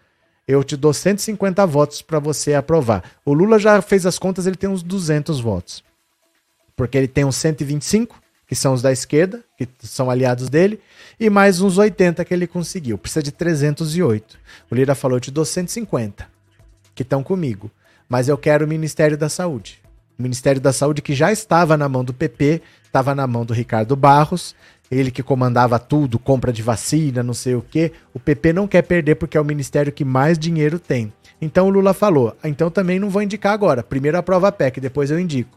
[0.46, 3.04] Eu te dou 150 votos para você aprovar.
[3.24, 5.84] O Lula já fez as contas, ele tem uns 200 votos.
[6.74, 10.80] Porque ele tem uns 125, que são os da esquerda, que são aliados dele,
[11.18, 12.98] e mais uns 80 que ele conseguiu.
[12.98, 14.38] Precisa de 308.
[14.70, 16.28] O Lira falou: eu te dou 150,
[16.94, 17.70] que estão comigo.
[18.08, 19.80] Mas eu quero o Ministério da Saúde.
[20.18, 23.54] O Ministério da Saúde que já estava na mão do PP, estava na mão do
[23.54, 24.54] Ricardo Barros,
[24.92, 27.92] ele que comandava tudo, compra de vacina, não sei o quê.
[28.12, 31.10] O PP não quer perder porque é o ministério que mais dinheiro tem.
[31.40, 33.82] Então o Lula falou: ah, então também não vou indicar agora.
[33.82, 35.56] Primeiro aprova a PEC, depois eu indico.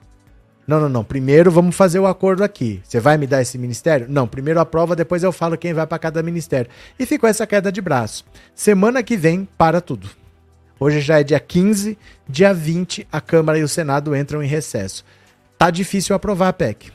[0.65, 1.03] Não, não, não.
[1.03, 2.81] Primeiro vamos fazer o acordo aqui.
[2.83, 4.07] Você vai me dar esse ministério?
[4.09, 6.71] Não, primeiro aprova, depois eu falo quem vai para cada ministério.
[6.97, 8.25] E ficou essa queda de braço.
[8.55, 10.09] Semana que vem, para tudo.
[10.79, 15.05] Hoje já é dia 15, dia 20, a Câmara e o Senado entram em recesso.
[15.57, 16.94] Tá difícil aprovar a PEC.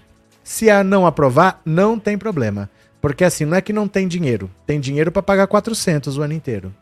[0.50, 2.68] Se a não aprovar, não tem problema.
[3.00, 4.50] Porque assim, não é que não tem dinheiro.
[4.66, 6.74] Tem dinheiro para pagar 400 o ano inteiro.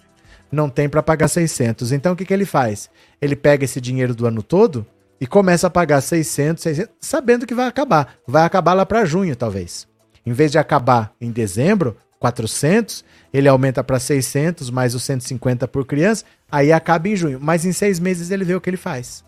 [0.50, 1.92] Não tem para pagar 600.
[1.92, 2.88] Então o que, que ele faz?
[3.20, 4.87] Ele pega esse dinheiro do ano todo
[5.20, 8.14] e começa a pagar 600, 600, sabendo que vai acabar.
[8.26, 9.87] Vai acabar lá para junho, talvez.
[10.24, 13.04] Em vez de acabar em dezembro, 400,
[13.35, 17.38] ele aumenta para 600, mais os 150 por criança, aí acaba em junho.
[17.38, 19.28] Mas em seis meses ele vê o que ele faz.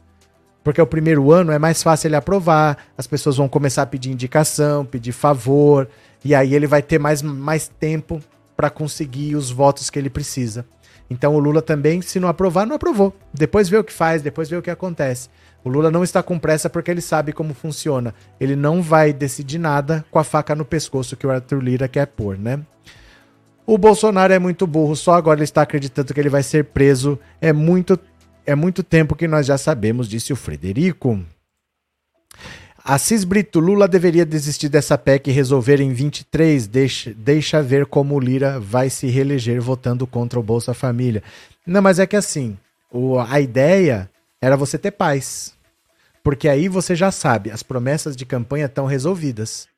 [0.62, 4.10] Porque o primeiro ano é mais fácil ele aprovar, as pessoas vão começar a pedir
[4.10, 5.88] indicação, pedir favor,
[6.24, 8.20] e aí ele vai ter mais, mais tempo
[8.56, 10.66] para conseguir os votos que ele precisa.
[11.08, 13.12] Então o Lula também, se não aprovar, não aprovou.
[13.32, 15.28] Depois vê o que faz, depois vê o que acontece.
[15.64, 18.14] O Lula não está com pressa porque ele sabe como funciona.
[18.38, 22.06] Ele não vai decidir nada com a faca no pescoço que o Arthur Lira quer
[22.06, 22.60] pôr, né?
[23.66, 27.18] O Bolsonaro é muito burro, só agora ele está acreditando que ele vai ser preso.
[27.40, 27.98] É muito
[28.46, 31.22] é muito tempo que nós já sabemos, disse o Frederico.
[32.82, 36.66] Assis Brito, Lula deveria desistir dessa PEC e resolver em 23.
[36.66, 41.22] Deixa, deixa ver como o Lira vai se reeleger votando contra o Bolsa Família.
[41.66, 42.56] Não, mas é que assim,
[42.90, 45.54] o, a ideia era você ter paz.
[46.22, 49.68] Porque aí você já sabe, as promessas de campanha estão resolvidas.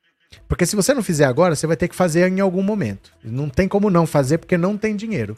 [0.47, 3.11] Porque se você não fizer agora, você vai ter que fazer em algum momento.
[3.23, 5.37] Não tem como não fazer porque não tem dinheiro.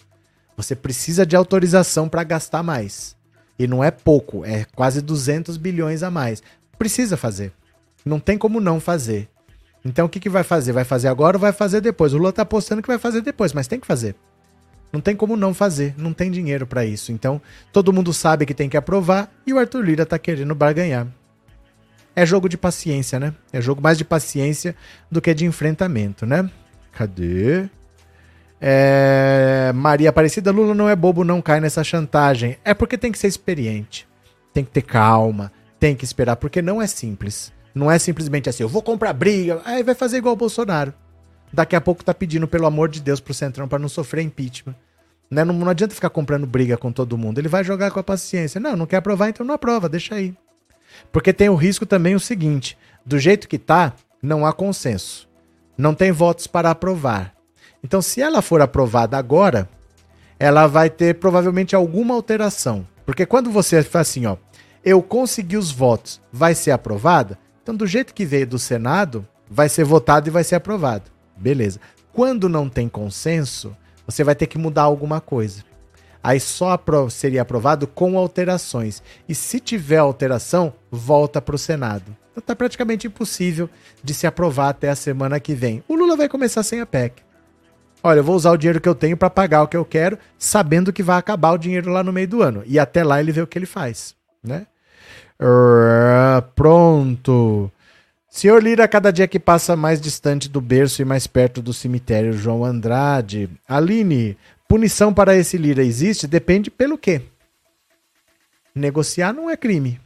[0.58, 3.16] Você precisa de autorização para gastar mais.
[3.58, 6.44] E não é pouco, é quase 200 bilhões a mais.
[6.78, 7.54] Precisa fazer.
[8.06, 9.30] Não tem como não fazer.
[9.84, 10.72] Então o que, que vai fazer?
[10.72, 12.14] Vai fazer agora ou vai fazer depois?
[12.14, 14.16] O Lula está apostando que vai fazer depois, mas tem que fazer.
[14.92, 17.12] Não tem como não fazer, não tem dinheiro para isso.
[17.12, 17.42] Então,
[17.74, 21.08] todo mundo sabe que tem que aprovar e o Arthur Lira tá querendo barganhar.
[22.16, 23.34] É jogo de paciência, né?
[23.52, 24.76] É jogo mais de paciência
[25.12, 26.50] do que de enfrentamento, né?
[26.94, 27.70] Cadê?
[28.60, 32.58] É, Maria Aparecida, Lula não é bobo, não cai nessa chantagem.
[32.64, 34.08] É porque tem que ser experiente.
[34.54, 37.54] Tem que ter calma, tem que esperar, porque não é simples.
[37.74, 40.94] Não é simplesmente assim, eu vou comprar briga, aí vai fazer igual o Bolsonaro.
[41.52, 44.76] Daqui a pouco tá pedindo, pelo amor de Deus, pro Centrão para não sofrer impeachment.
[45.30, 45.44] Né?
[45.44, 47.40] Não, não adianta ficar comprando briga com todo mundo.
[47.40, 48.60] Ele vai jogar com a paciência.
[48.60, 50.34] Não, não quer aprovar, então não aprova, deixa aí.
[51.12, 55.28] Porque tem o risco também o seguinte: do jeito que tá, não há consenso.
[55.78, 57.35] Não tem votos para aprovar.
[57.86, 59.70] Então, se ela for aprovada agora,
[60.40, 62.86] ela vai ter provavelmente alguma alteração.
[63.06, 64.38] Porque quando você faz assim, ó,
[64.84, 67.38] eu consegui os votos, vai ser aprovada?
[67.62, 71.12] Então, do jeito que veio do Senado, vai ser votado e vai ser aprovado.
[71.38, 71.80] Beleza.
[72.12, 75.64] Quando não tem consenso, você vai ter que mudar alguma coisa.
[76.24, 76.80] Aí só
[77.12, 79.04] seria aprovado com alterações.
[79.30, 82.18] E se tiver alteração, volta para o Senado.
[82.32, 83.70] Então tá praticamente impossível
[84.04, 85.84] de se aprovar até a semana que vem.
[85.88, 87.24] O Lula vai começar sem a PEC.
[88.06, 90.20] Olha, eu vou usar o dinheiro que eu tenho para pagar o que eu quero,
[90.38, 92.62] sabendo que vai acabar o dinheiro lá no meio do ano.
[92.68, 94.14] E até lá ele vê o que ele faz,
[94.44, 94.68] né?
[95.42, 97.72] Uh, pronto.
[98.30, 102.32] Senhor Lira, cada dia que passa mais distante do berço e mais perto do cemitério
[102.32, 103.50] João Andrade.
[103.68, 104.38] Aline,
[104.68, 106.28] punição para esse Lira existe?
[106.28, 107.24] Depende pelo quê?
[108.76, 110.00] Negociar não é crime.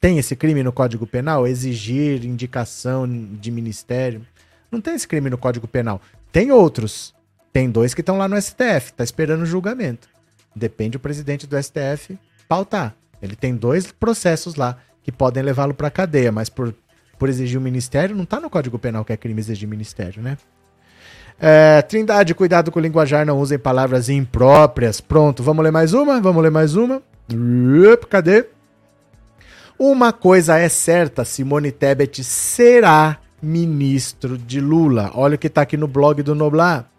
[0.00, 1.46] Tem esse crime no Código Penal?
[1.46, 4.26] Exigir indicação de ministério?
[4.72, 6.02] Não tem esse crime no Código Penal.
[6.32, 7.14] Tem outros.
[7.54, 10.08] Tem dois que estão lá no STF, tá esperando o julgamento.
[10.56, 12.96] Depende o presidente do STF pautar.
[13.22, 16.74] Ele tem dois processos lá que podem levá-lo para cadeia, mas por,
[17.16, 20.36] por exigir o ministério, não tá no Código Penal que é crime exigir ministério, né?
[21.38, 25.00] É, Trindade, cuidado com o linguajar, não usem palavras impróprias.
[25.00, 26.20] Pronto, vamos ler mais uma?
[26.20, 27.00] Vamos ler mais uma?
[28.10, 28.46] Cadê?
[29.78, 35.12] Uma coisa é certa, Simone Tebet será ministro de Lula.
[35.14, 36.90] Olha o que está aqui no blog do Noblar.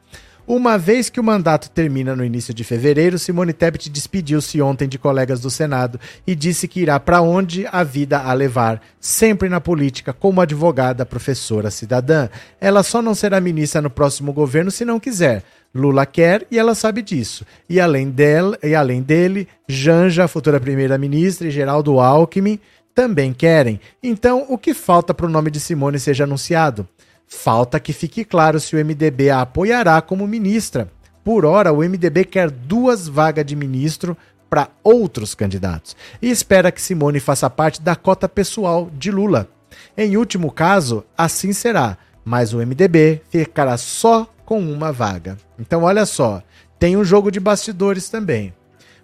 [0.47, 4.99] Uma vez que o mandato termina no início de fevereiro, Simone Tebet despediu-se ontem de
[4.99, 9.59] colegas do Senado e disse que irá para onde a vida a levar, sempre na
[9.59, 12.29] política, como advogada, professora, cidadã.
[12.61, 15.41] Ela só não será ministra no próximo governo se não quiser.
[15.73, 17.43] Lula quer e ela sabe disso.
[17.67, 22.59] E além dela, e além dele, Janja, futura primeira-ministra, e Geraldo Alckmin
[22.93, 23.79] também querem.
[24.01, 26.87] Então, o que falta para o nome de Simone seja anunciado?
[27.27, 30.89] Falta que fique claro se o MDB a apoiará como ministra.
[31.23, 34.15] Por hora, o MDB quer duas vagas de ministro
[34.49, 39.49] para outros candidatos e espera que Simone faça parte da cota pessoal de Lula.
[39.97, 45.37] Em último caso, assim será, mas o MDB ficará só com uma vaga.
[45.59, 46.43] Então, olha só,
[46.77, 48.53] tem um jogo de bastidores também,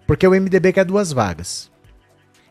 [0.05, 1.71] porque o MDB quer duas vagas.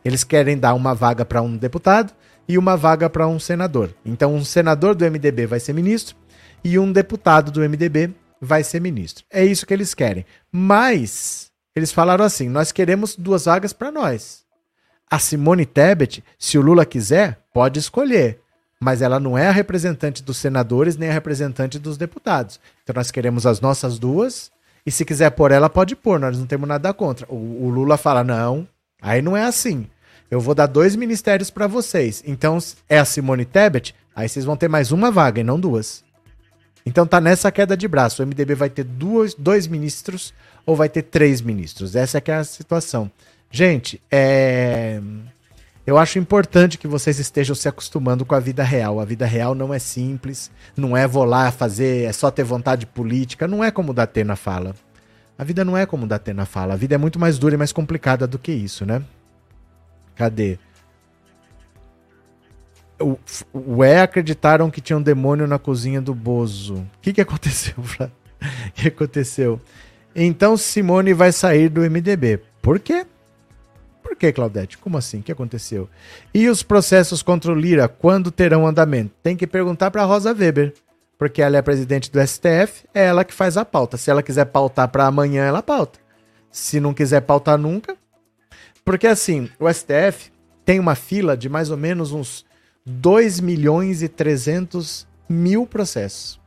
[0.05, 2.13] Eles querem dar uma vaga para um deputado
[2.51, 3.95] e uma vaga para um senador.
[4.05, 6.17] Então, um senador do MDB vai ser ministro
[6.65, 8.11] e um deputado do MDB
[8.41, 9.25] vai ser ministro.
[9.31, 10.27] É isso que eles querem.
[10.51, 14.43] Mas eles falaram assim: nós queremos duas vagas para nós.
[15.09, 18.41] A Simone Tebet, se o Lula quiser, pode escolher.
[18.81, 22.59] Mas ela não é a representante dos senadores nem a representante dos deputados.
[22.83, 24.51] Então nós queremos as nossas duas.
[24.85, 26.19] E se quiser pôr ela, pode pôr.
[26.19, 27.27] Nós não temos nada contra.
[27.29, 28.67] O, o Lula fala: não,
[29.01, 29.87] aí não é assim
[30.31, 32.23] eu vou dar dois ministérios para vocês.
[32.27, 36.05] Então, é a Simone Tebet, aí vocês vão ter mais uma vaga e não duas.
[36.85, 38.23] Então tá nessa queda de braço.
[38.23, 40.33] O MDB vai ter duas, dois ministros
[40.65, 41.95] ou vai ter três ministros.
[41.95, 43.11] Essa é é a situação.
[43.51, 45.01] Gente, é...
[45.87, 49.01] eu acho importante que vocês estejam se acostumando com a vida real.
[49.01, 52.87] A vida real não é simples, não é vou lá fazer, é só ter vontade
[52.87, 54.75] política, não é como o Datena fala.
[55.37, 56.75] A vida não é como o Datena fala.
[56.75, 59.03] A vida é muito mais dura e mais complicada do que isso, né?
[60.21, 60.59] Cadê?
[63.01, 63.17] O,
[63.55, 66.75] E acreditaram que tinha um demônio na cozinha do Bozo.
[66.75, 69.59] O que, que aconteceu, O que aconteceu?
[70.15, 72.39] Então Simone vai sair do MDB.
[72.61, 73.07] Por quê?
[74.03, 74.77] Por que, Claudete?
[74.77, 75.21] Como assim?
[75.21, 75.89] O que aconteceu?
[76.35, 79.15] E os processos contra o Lira, quando terão andamento?
[79.23, 80.75] Tem que perguntar para Rosa Weber,
[81.17, 83.97] porque ela é presidente do STF, é ela que faz a pauta.
[83.97, 85.99] Se ela quiser pautar para amanhã, ela pauta.
[86.51, 87.97] Se não quiser pautar nunca,
[88.85, 90.31] porque assim, o STF
[90.65, 92.45] tem uma fila de mais ou menos uns
[92.87, 96.41] 2 milhões e 300 mil processos.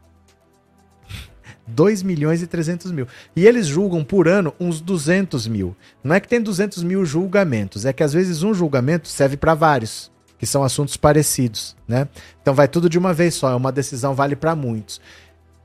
[1.65, 3.07] 2 milhões e 300 mil.
[3.35, 5.75] E eles julgam por ano uns 200 mil.
[6.03, 9.53] Não é que tem 200 mil julgamentos, é que às vezes um julgamento serve para
[9.53, 12.07] vários, que são assuntos parecidos, né?
[12.41, 14.99] Então vai tudo de uma vez só, é uma decisão vale para muitos.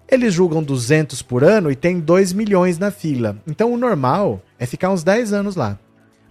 [0.08, 3.36] Eles julgam 200 por ano e tem 2 milhões na fila.
[3.46, 5.78] Então o normal é ficar uns 10 anos lá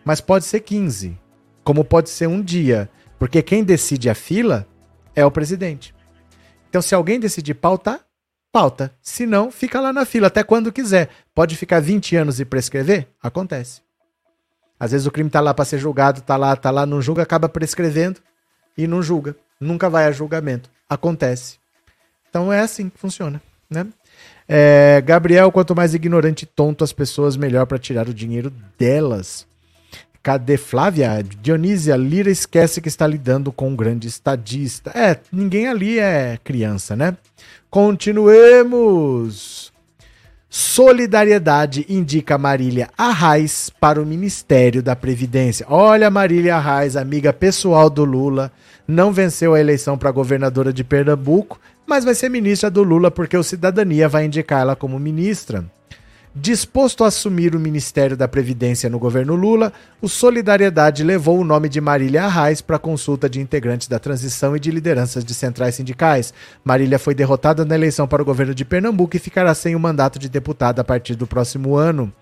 [0.08, 1.20] mas pode ser 15,
[1.66, 2.90] como pode ser um dia,
[3.20, 4.66] porque quem decide a fila
[5.14, 5.94] é o presidente.
[6.70, 8.00] Então, se alguém decidir pautar,
[8.50, 8.94] pauta.
[9.02, 11.10] Se não, fica lá na fila até quando quiser.
[11.36, 13.10] Pode ficar 20 anos e prescrever?
[13.22, 13.82] Acontece.
[14.80, 17.24] Às vezes o crime tá lá para ser julgado, tá lá, tá lá, não julga,
[17.24, 18.22] acaba prescrevendo
[18.78, 19.36] e não julga.
[19.60, 20.72] Nunca vai a julgamento.
[20.90, 21.58] Acontece.
[22.30, 23.86] Então é assim que funciona, né?
[24.48, 29.46] É, Gabriel, quanto mais ignorante e tonto as pessoas, melhor para tirar o dinheiro delas.
[30.28, 31.24] Cadê Flávia?
[31.42, 34.92] Dionísia, Lira esquece que está lidando com um grande estadista.
[34.94, 37.16] É, ninguém ali é criança, né?
[37.70, 39.72] Continuemos.
[40.50, 45.66] Solidariedade indica Marília Arraes para o Ministério da Previdência.
[45.70, 48.52] Olha, Marília Arraes, amiga pessoal do Lula,
[48.86, 53.38] não venceu a eleição para governadora de Pernambuco, mas vai ser ministra do Lula porque
[53.38, 55.64] o Cidadania vai indicar ela como ministra.
[56.40, 61.68] Disposto a assumir o Ministério da Previdência no governo Lula, o Solidariedade levou o nome
[61.68, 66.32] de Marília Arraes para consulta de integrantes da transição e de lideranças de centrais sindicais.
[66.64, 70.20] Marília foi derrotada na eleição para o governo de Pernambuco e ficará sem o mandato
[70.20, 72.14] de deputada a partir do próximo ano.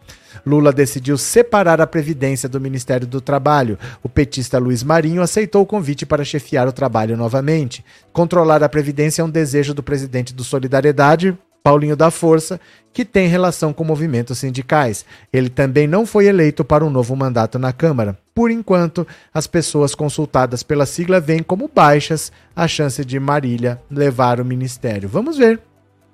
[0.45, 3.77] Lula decidiu separar a Previdência do Ministério do Trabalho.
[4.01, 7.83] O petista Luiz Marinho aceitou o convite para chefiar o trabalho novamente.
[8.13, 12.61] Controlar a Previdência é um desejo do presidente do Solidariedade, Paulinho da Força,
[12.93, 15.03] que tem relação com movimentos sindicais.
[15.33, 18.15] Ele também não foi eleito para um novo mandato na Câmara.
[18.35, 24.39] Por enquanto, as pessoas consultadas pela sigla veem como baixas a chance de Marília levar
[24.39, 25.09] o ministério.
[25.09, 25.59] Vamos ver.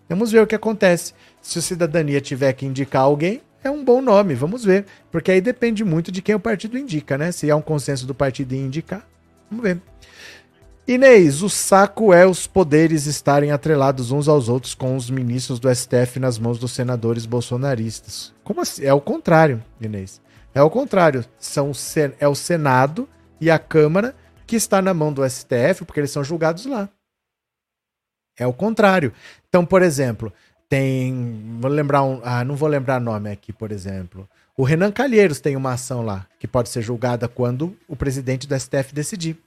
[0.08, 1.14] Vamos ver o que acontece.
[1.42, 4.86] Se o Cidadania tiver que indicar alguém, é um bom nome, vamos ver.
[5.12, 7.34] Porque aí depende muito de quem o partido indica, né?
[7.34, 9.06] Se há um consenso do partido em indicar,
[9.50, 9.82] vamos ver.
[10.94, 15.74] Inês, o saco é os poderes estarem atrelados uns aos outros com os ministros do
[15.74, 18.34] STF nas mãos dos senadores bolsonaristas.
[18.44, 18.84] Como assim?
[18.84, 20.20] É o contrário, Inês.
[20.54, 21.24] É o contrário.
[21.40, 21.72] São,
[22.20, 23.08] é o Senado
[23.40, 24.14] e a Câmara
[24.46, 26.90] que está na mão do STF, porque eles são julgados lá.
[28.38, 29.14] É o contrário.
[29.48, 30.34] Então, por exemplo,
[30.68, 31.58] tem.
[31.62, 32.20] Vou lembrar um.
[32.22, 34.30] Ah, não vou lembrar nome aqui, por exemplo.
[34.58, 38.60] O Renan Calheiros tem uma ação lá, que pode ser julgada quando o presidente do
[38.60, 39.38] STF decidir.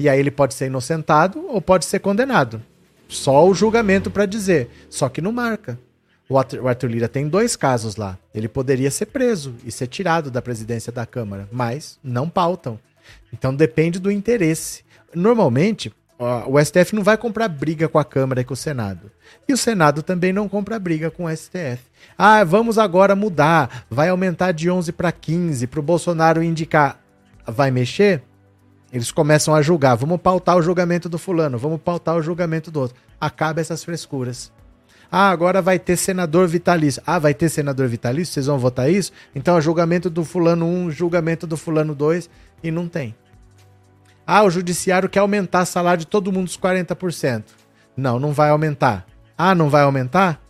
[0.00, 2.62] E aí ele pode ser inocentado ou pode ser condenado.
[3.06, 4.70] Só o julgamento para dizer.
[4.88, 5.78] Só que não marca.
[6.26, 8.16] O Arthur Lira tem dois casos lá.
[8.34, 12.80] Ele poderia ser preso e ser tirado da presidência da Câmara, mas não pautam.
[13.30, 14.82] Então depende do interesse.
[15.14, 15.92] Normalmente,
[16.46, 19.10] o STF não vai comprar briga com a Câmara e com o Senado.
[19.46, 21.82] E o Senado também não compra briga com o STF.
[22.16, 26.98] Ah, vamos agora mudar, vai aumentar de 11 para 15 para o Bolsonaro indicar.
[27.46, 28.22] Vai mexer?
[28.92, 29.94] Eles começam a julgar.
[29.96, 32.96] Vamos pautar o julgamento do fulano, vamos pautar o julgamento do outro.
[33.20, 34.52] Acaba essas frescuras.
[35.12, 37.02] Ah, agora vai ter senador vitalício.
[37.04, 38.32] Ah, vai ter senador vitalício?
[38.32, 39.12] Vocês vão votar isso?
[39.34, 42.30] Então, é julgamento do fulano 1, julgamento do fulano 2
[42.62, 43.14] e não tem.
[44.24, 47.42] Ah, o judiciário quer aumentar o salário de todo mundo dos 40%.
[47.96, 49.04] Não, não vai aumentar.
[49.36, 50.40] Ah, não vai aumentar?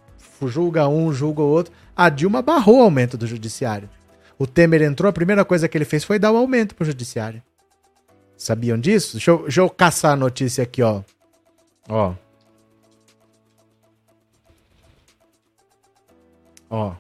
[0.47, 1.73] Julga um, julga o outro.
[1.97, 3.89] A Dilma barrou o aumento do judiciário.
[4.39, 6.85] O Temer entrou, a primeira coisa que ele fez foi dar o um aumento pro
[6.85, 7.43] judiciário.
[8.41, 9.19] Sabiam disso?
[9.19, 11.03] Deixa eu, deixa eu caçar a notícia aqui, ó.
[11.87, 12.15] Ó.
[16.71, 16.95] Ó.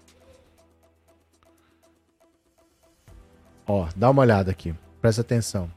[3.66, 4.74] Ó, dá uma olhada aqui.
[5.00, 5.70] Presta atenção.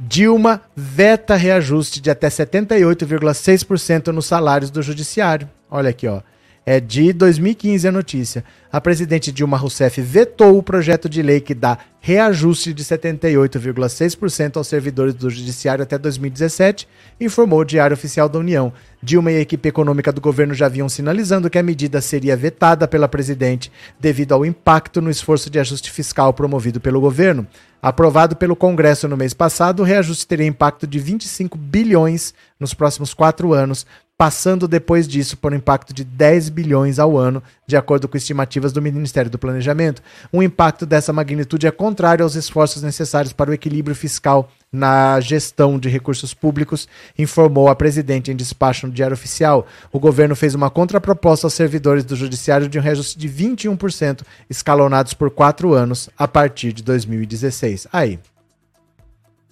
[0.00, 5.46] Dilma veta reajuste de até 78,6% nos salários do judiciário.
[5.70, 6.22] Olha aqui, ó.
[6.66, 8.42] É de 2015 a notícia.
[8.72, 14.68] A presidente Dilma Rousseff vetou o projeto de lei que dá reajuste de 78,6% aos
[14.68, 16.88] servidores do Judiciário até 2017,
[17.20, 18.72] informou o Diário Oficial da União.
[19.02, 22.88] Dilma e a equipe econômica do governo já vinham sinalizando que a medida seria vetada
[22.88, 27.46] pela presidente devido ao impacto no esforço de ajuste fiscal promovido pelo governo.
[27.80, 33.12] Aprovado pelo Congresso no mês passado, o reajuste teria impacto de 25 bilhões nos próximos
[33.12, 33.86] quatro anos,
[34.16, 38.72] passando depois disso por um impacto de 10 bilhões ao ano, de acordo com estimativas
[38.72, 40.02] do Ministério do Planejamento.
[40.32, 45.78] Um impacto dessa magnitude é contrário aos esforços necessários para o equilíbrio fiscal na gestão
[45.78, 46.88] de recursos públicos,
[47.18, 49.66] informou a presidente em despacho no Diário Oficial.
[49.92, 55.14] O governo fez uma contraproposta aos servidores do Judiciário de um reajuste de 21%, escalonados
[55.14, 57.88] por quatro anos a partir de 2016.
[57.92, 58.18] Aí.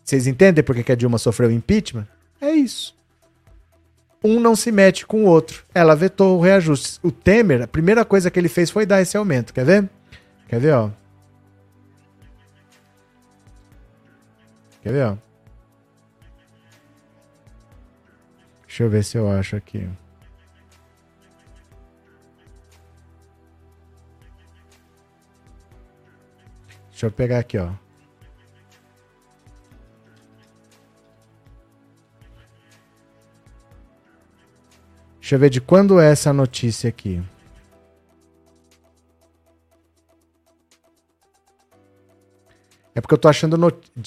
[0.04, 2.06] Vocês entendem por que a Dilma sofreu impeachment?
[2.40, 3.01] É isso
[4.22, 5.64] um não se mete com o outro.
[5.74, 6.98] Ela vetou o reajuste.
[7.02, 9.52] O Temer, a primeira coisa que ele fez foi dar esse aumento.
[9.52, 9.90] Quer ver?
[10.48, 10.90] Quer ver, ó?
[14.82, 15.16] Quer ver, ó?
[18.66, 19.88] Deixa eu ver se eu acho aqui.
[26.90, 27.81] Deixa eu pegar aqui, ó.
[35.32, 37.22] Deixa eu ver de quando é essa notícia aqui.
[42.94, 43.56] É porque eu tô achando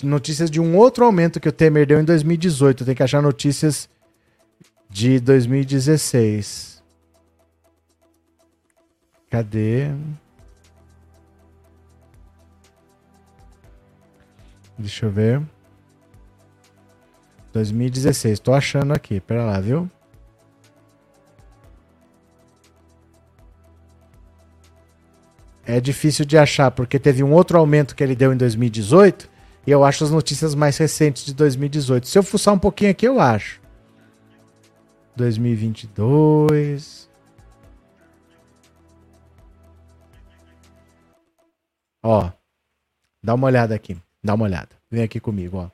[0.03, 2.85] notícias de um outro aumento que o Temer deu em 2018.
[2.85, 3.89] Tem que achar notícias
[4.87, 6.83] de 2016.
[9.27, 9.87] Cadê?
[14.77, 15.41] Deixa eu ver.
[17.51, 18.39] 2016.
[18.39, 19.19] Tô achando aqui.
[19.19, 19.89] Pera lá, viu?
[25.65, 29.29] É difícil de achar, porque teve um outro aumento que ele deu em 2018
[29.65, 32.07] e eu acho as notícias mais recentes de 2018.
[32.07, 33.59] Se eu fuçar um pouquinho aqui, eu acho.
[35.15, 37.09] 2022.
[42.03, 42.29] Ó,
[43.23, 43.97] dá uma olhada aqui.
[44.23, 44.69] Dá uma olhada.
[44.91, 45.69] Vem aqui comigo, ó.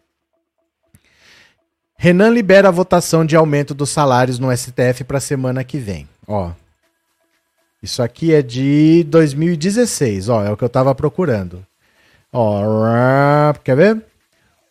[1.97, 6.07] Renan libera a votação de aumento dos salários no STF para a semana que vem.
[6.25, 6.51] Ó,
[7.81, 11.65] isso aqui é de 2016, ó, é o que eu estava procurando.
[12.31, 14.05] Ó, quer ver?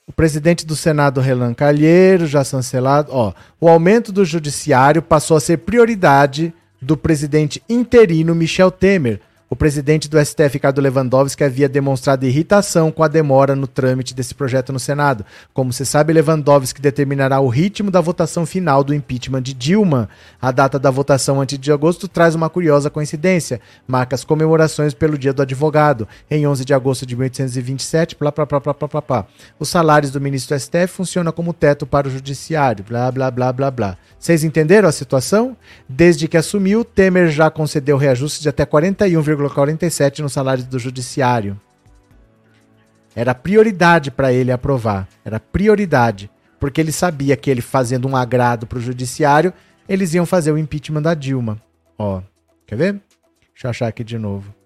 [0.06, 3.12] O presidente do Senado, Relan Calheiro, já chancelado.
[3.12, 9.20] Ó, o aumento do judiciário passou a ser prioridade do presidente interino Michel Temer,
[9.53, 14.32] O presidente do STF, Ricardo Lewandowski, havia demonstrado irritação com a demora no trâmite desse
[14.32, 15.26] projeto no Senado.
[15.53, 20.09] Como se sabe, Lewandowski determinará o ritmo da votação final do impeachment de Dilma.
[20.40, 23.61] A data da votação antes de agosto traz uma curiosa coincidência.
[23.88, 28.46] Marca as comemorações pelo Dia do Advogado, em 11 de agosto de 1827, blá, blá,
[28.46, 29.26] blá, blá, blá, blá, blá.
[29.59, 33.53] Os salários do ministro do STF funcionam como teto para o judiciário, blá, blá, blá,
[33.53, 33.98] blá, blá.
[34.20, 35.56] Vocês entenderam a situação?
[35.88, 41.58] Desde que assumiu, Temer já concedeu reajuste de até 41,47 no salário do judiciário.
[43.16, 45.08] Era prioridade para ele aprovar.
[45.24, 46.30] Era prioridade.
[46.60, 49.54] Porque ele sabia que ele fazendo um agrado para o judiciário,
[49.88, 51.58] eles iam fazer o impeachment da Dilma.
[51.98, 52.20] Ó,
[52.66, 52.92] quer ver?
[53.54, 54.59] Deixa eu achar aqui de novo.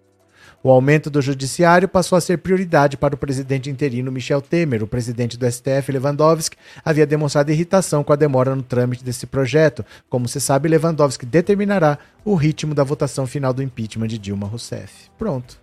[0.67, 4.83] O aumento do judiciário passou a ser prioridade para o presidente interino Michel Temer.
[4.83, 9.85] O presidente do STF, Lewandowski, havia demonstrado irritação com a demora no trâmite desse projeto.
[10.09, 15.11] Como se sabe, Lewandowski determinará o ritmo da votação final do impeachment de Dilma Rousseff.
[15.19, 15.61] Pronto.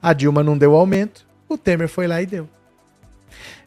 [0.00, 2.48] A Dilma não deu aumento, o Temer foi lá e deu.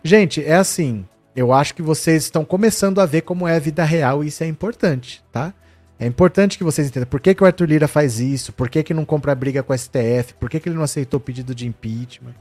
[0.04, 1.06] Gente, é assim.
[1.36, 4.44] Eu acho que vocês estão começando a ver como é a vida real e isso
[4.44, 5.54] é importante, tá?
[6.02, 8.82] É importante que vocês entendam por que, que o Arthur Lira faz isso, por que,
[8.82, 11.54] que não compra briga com o STF, por que, que ele não aceitou o pedido
[11.54, 12.34] de impeachment.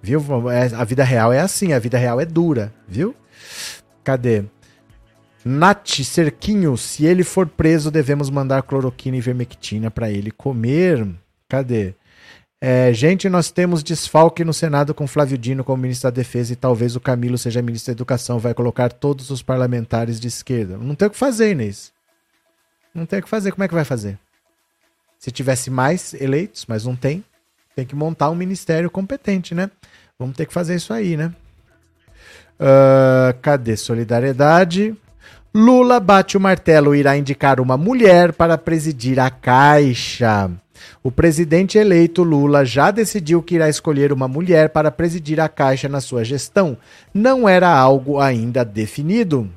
[0.00, 0.50] Viu?
[0.50, 3.14] É, a vida real é assim, a vida real é dura, viu?
[4.02, 4.44] Cadê?
[5.44, 11.06] Nath Cerquinho, se ele for preso, devemos mandar cloroquina e vermectina para ele comer.
[11.50, 11.92] Cadê?
[12.62, 16.56] É, gente, nós temos desfalque no Senado com Flávio Dino como ministro da Defesa e
[16.56, 18.38] talvez o Camilo seja ministro da Educação.
[18.38, 20.78] Vai colocar todos os parlamentares de esquerda.
[20.78, 21.92] Não tem o que fazer, Inês.
[22.94, 23.52] Não tem o que fazer.
[23.52, 24.18] Como é que vai fazer?
[25.18, 27.24] Se tivesse mais eleitos, mas não tem,
[27.76, 29.70] tem que montar um ministério competente, né?
[30.18, 31.32] Vamos ter que fazer isso aí, né?
[32.58, 34.94] Uh, cadê solidariedade?
[35.54, 40.50] Lula bate o martelo irá indicar uma mulher para presidir a Caixa.
[41.02, 45.88] O presidente eleito Lula já decidiu que irá escolher uma mulher para presidir a Caixa
[45.88, 46.76] na sua gestão.
[47.12, 49.50] Não era algo ainda definido.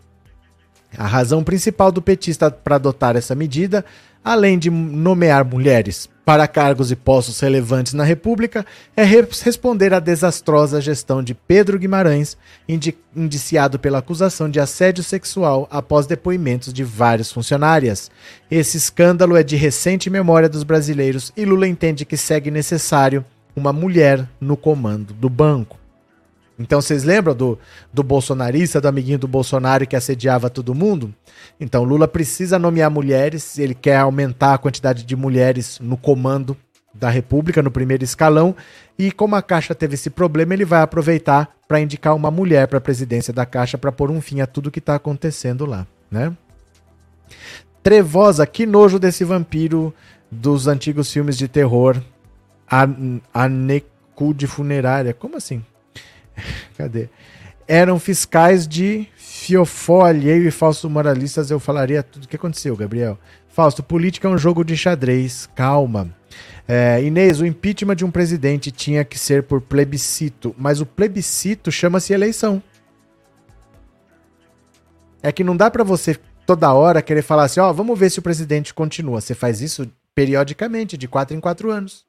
[0.98, 3.84] A razão principal do petista para adotar essa medida,
[4.24, 8.66] além de nomear mulheres para cargos e postos relevantes na República,
[8.96, 12.38] é responder à desastrosa gestão de Pedro Guimarães,
[12.68, 18.10] indi indiciado pela acusação de assédio sexual após depoimentos de várias funcionárias.
[18.50, 23.26] Esse escândalo é de recente memória dos brasileiros e Lula entende que segue necessário
[23.56, 25.83] uma mulher no comando do banco.
[26.58, 27.58] Então vocês lembram do,
[27.92, 31.14] do bolsonarista, do amiguinho do Bolsonaro que assediava todo mundo?
[31.60, 36.56] Então Lula precisa nomear mulheres, ele quer aumentar a quantidade de mulheres no comando
[36.94, 38.56] da República, no primeiro escalão,
[39.00, 42.78] e como a Caixa teve esse problema, ele vai aproveitar para indicar uma mulher para
[42.78, 46.32] a presidência da Caixa para pôr um fim a tudo que está acontecendo lá, né?
[47.82, 49.92] Trevosa, que nojo desse vampiro
[50.32, 52.02] dos antigos filmes de terror.
[53.34, 55.14] Anecu de funerária.
[55.14, 55.64] Como assim?
[56.78, 57.10] Cadê?
[57.68, 63.18] Eram fiscais de fiofó alheio e falsos moralistas, eu falaria tudo o que aconteceu, Gabriel.
[63.48, 66.14] Fausto, política é um jogo de xadrez, calma.
[66.68, 71.72] É, Inês, o impeachment de um presidente tinha que ser por plebiscito, mas o plebiscito
[71.72, 72.64] chama-se eleição.
[75.22, 78.10] É que não dá para você toda hora querer falar assim, ó, oh, vamos ver
[78.10, 79.22] se o presidente continua.
[79.22, 82.06] Você faz isso periodicamente, de quatro em quatro anos.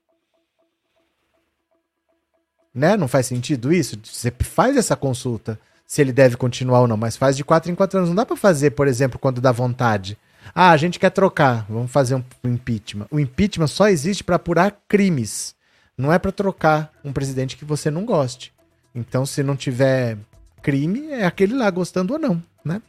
[2.74, 2.96] Né?
[2.96, 3.98] Não faz sentido isso?
[4.02, 7.74] Você faz essa consulta se ele deve continuar ou não, mas faz de 4 em
[7.74, 8.10] 4 anos.
[8.10, 10.18] Não dá para fazer, por exemplo, quando dá vontade.
[10.54, 13.06] Ah, a gente quer trocar, vamos fazer um, impeachment.
[13.10, 15.54] O impeachment só existe para apurar crimes.
[15.96, 18.52] Não é para trocar um presidente que você não goste.
[18.94, 20.18] Então, se não tiver
[20.62, 22.82] crime, é aquele lá gostando ou não, né?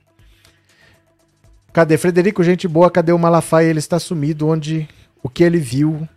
[1.72, 2.44] Cadê Frederico?
[2.44, 3.70] Gente boa, cadê o Malafaia?
[3.70, 4.88] Ele está sumido onde
[5.22, 6.08] o que ele viu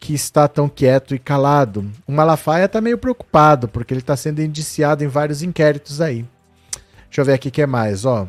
[0.00, 1.88] que está tão quieto e calado.
[2.06, 6.24] O Malafaia está meio preocupado, porque ele está sendo indiciado em vários inquéritos aí.
[7.04, 8.26] Deixa eu ver aqui o que é mais, ó.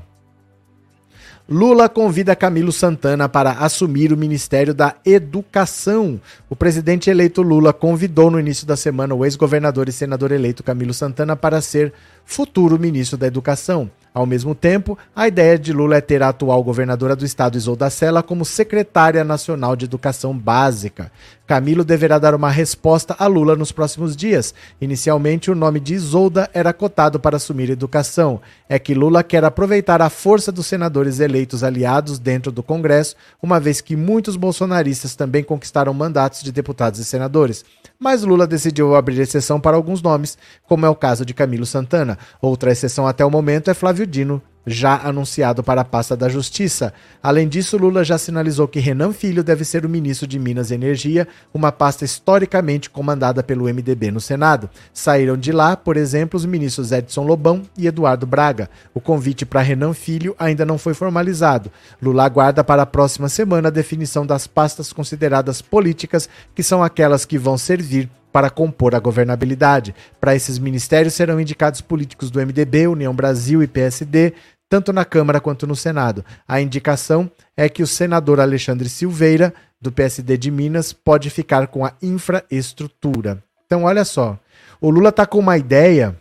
[1.49, 6.19] Lula convida Camilo Santana para assumir o Ministério da Educação.
[6.49, 10.93] O presidente eleito Lula convidou no início da semana o ex-governador e senador eleito Camilo
[10.93, 11.93] Santana para ser
[12.25, 13.89] futuro ministro da Educação.
[14.13, 17.89] Ao mesmo tempo, a ideia de Lula é ter a atual governadora do estado, Isolda
[17.89, 21.09] Sela, como secretária nacional de educação básica.
[21.47, 24.53] Camilo deverá dar uma resposta a Lula nos próximos dias.
[24.81, 28.41] Inicialmente, o nome de Isolda era cotado para assumir educação.
[28.67, 33.61] É que Lula quer aproveitar a força dos senadores eleitos aliados dentro do Congresso, uma
[33.61, 37.63] vez que muitos bolsonaristas também conquistaram mandatos de deputados e senadores
[38.01, 40.35] mas Lula decidiu abrir exceção para alguns nomes,
[40.67, 42.17] como é o caso de Camilo Santana.
[42.41, 46.93] Outra exceção até o momento é Flávio Dino, já anunciado para a pasta da Justiça.
[47.21, 50.75] Além disso, Lula já sinalizou que Renan Filho deve ser o ministro de Minas e
[50.75, 54.69] Energia, uma pasta historicamente comandada pelo MDB no Senado.
[54.93, 58.69] Saíram de lá, por exemplo, os ministros Edson Lobão e Eduardo Braga.
[58.93, 61.71] O convite para Renan Filho ainda não foi formalizado.
[62.01, 67.25] Lula aguarda para a próxima semana a definição das pastas consideradas políticas, que são aquelas
[67.25, 69.93] que vão servir para compor a governabilidade.
[70.19, 74.33] Para esses ministérios serão indicados políticos do MDB, União Brasil e PSD,
[74.69, 76.23] tanto na Câmara quanto no Senado.
[76.47, 81.85] A indicação é que o senador Alexandre Silveira, do PSD de Minas, pode ficar com
[81.85, 83.43] a infraestrutura.
[83.65, 84.39] Então, olha só.
[84.79, 86.15] O Lula está com uma ideia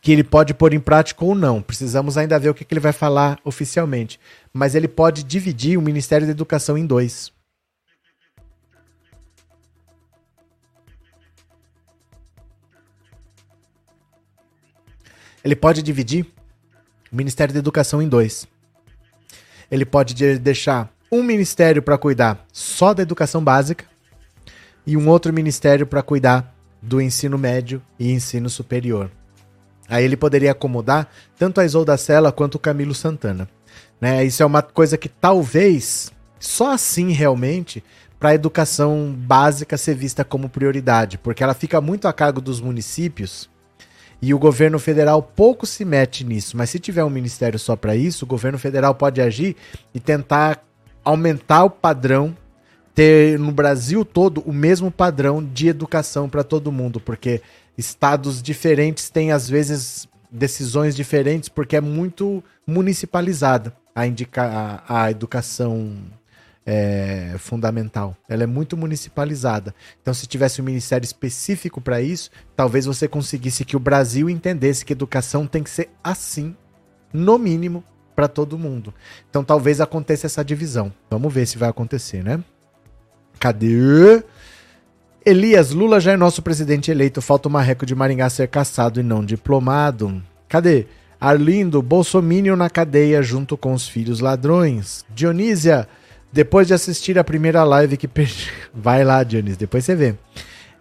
[0.00, 1.62] que ele pode pôr em prática ou não.
[1.62, 4.18] Precisamos ainda ver o que, que ele vai falar oficialmente.
[4.52, 7.32] Mas ele pode dividir o Ministério da Educação em dois.
[15.44, 16.26] Ele pode dividir
[17.10, 18.46] o Ministério da Educação em dois.
[19.70, 23.84] Ele pode deixar um ministério para cuidar só da educação básica
[24.86, 29.10] e um outro ministério para cuidar do ensino médio e ensino superior.
[29.88, 33.48] Aí ele poderia acomodar tanto a Isolda Sela quanto o Camilo Santana.
[34.00, 34.24] Né?
[34.24, 37.84] Isso é uma coisa que talvez só assim realmente
[38.18, 42.60] para a educação básica ser vista como prioridade, porque ela fica muito a cargo dos
[42.60, 43.50] municípios
[44.22, 47.96] e o governo federal pouco se mete nisso, mas se tiver um ministério só para
[47.96, 49.56] isso, o governo federal pode agir
[49.92, 50.64] e tentar
[51.04, 52.36] aumentar o padrão,
[52.94, 57.42] ter no Brasil todo o mesmo padrão de educação para todo mundo, porque
[57.76, 65.10] estados diferentes têm às vezes decisões diferentes porque é muito municipalizada a, indica a, a
[65.10, 65.96] educação
[66.64, 68.16] é, fundamental.
[68.28, 69.74] Ela é muito municipalizada.
[70.00, 74.84] Então, se tivesse um ministério específico para isso, talvez você conseguisse que o Brasil entendesse
[74.84, 76.56] que educação tem que ser assim,
[77.12, 77.84] no mínimo,
[78.14, 78.92] para todo mundo.
[79.28, 80.92] Então, talvez aconteça essa divisão.
[81.10, 82.42] Vamos ver se vai acontecer, né?
[83.38, 84.22] Cadê?
[85.24, 87.22] Elias, Lula já é nosso presidente eleito.
[87.22, 90.22] Falta o marreco de Maringá ser caçado e não diplomado.
[90.48, 90.86] Cadê?
[91.20, 95.04] Arlindo, Bolsomínio na cadeia junto com os filhos ladrões.
[95.14, 95.88] Dionísia,
[96.32, 98.50] depois de assistir a primeira live que perdi.
[98.72, 100.14] Vai lá, Dionísio, depois você vê.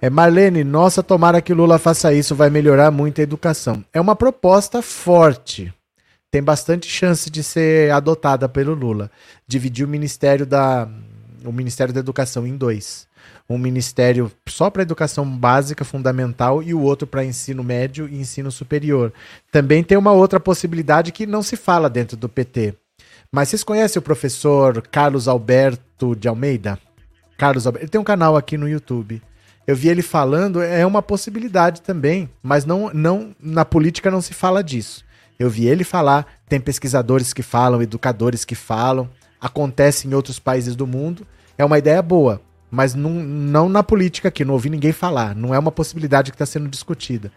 [0.01, 3.85] É Marlene, nossa, tomara que Lula faça isso, vai melhorar muito a educação.
[3.93, 5.71] É uma proposta forte.
[6.31, 9.11] Tem bastante chance de ser adotada pelo Lula.
[9.47, 10.89] Dividir o Ministério da
[11.45, 13.07] o Ministério da Educação em dois.
[13.49, 18.49] Um ministério só para educação básica, fundamental, e o outro para ensino médio e ensino
[18.49, 19.11] superior.
[19.51, 22.75] Também tem uma outra possibilidade que não se fala dentro do PT,
[23.34, 26.77] mas vocês conhecem o professor Carlos Alberto de Almeida?
[27.38, 29.21] Carlos Alberto, ele tem um canal aqui no YouTube.
[29.65, 34.34] Eu vi ele falando, é uma possibilidade também, mas não, não na política não se
[34.34, 35.05] fala disso.
[35.39, 39.09] Eu vi ele falar, tem pesquisadores que falam, educadores que falam,
[39.39, 41.25] acontece em outros países do mundo.
[41.57, 45.34] É uma ideia boa, mas não, não na política aqui, não ouvi ninguém falar.
[45.34, 47.32] Não é uma possibilidade que está sendo discutida.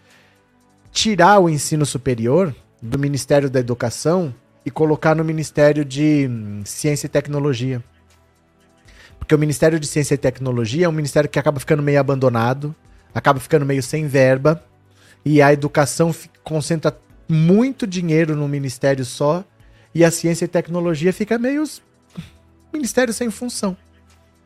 [0.90, 4.34] Tirar o ensino superior do Ministério da Educação
[4.64, 7.82] e colocar no Ministério de hum, Ciência e Tecnologia.
[9.18, 12.74] Porque o Ministério de Ciência e Tecnologia é um ministério que acaba ficando meio abandonado,
[13.14, 14.62] acaba ficando meio sem verba,
[15.24, 16.96] e a educação concentra
[17.28, 19.44] muito dinheiro no ministério só,
[19.94, 21.64] e a ciência e tecnologia fica meio
[22.72, 23.76] ministério sem função.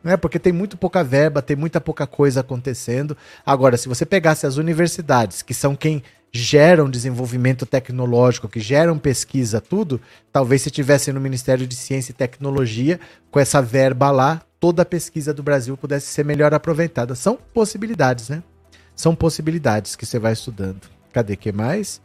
[0.03, 0.15] Né?
[0.15, 3.17] Porque tem muito pouca verba, tem muita pouca coisa acontecendo.
[3.45, 9.59] Agora, se você pegasse as universidades, que são quem geram desenvolvimento tecnológico, que geram pesquisa,
[9.59, 9.99] tudo,
[10.31, 12.99] talvez se tivesse no Ministério de Ciência e Tecnologia,
[13.31, 17.15] com essa verba lá, toda a pesquisa do Brasil pudesse ser melhor aproveitada.
[17.15, 18.43] São possibilidades, né?
[18.95, 20.81] São possibilidades que você vai estudando.
[21.11, 22.01] Cadê que mais?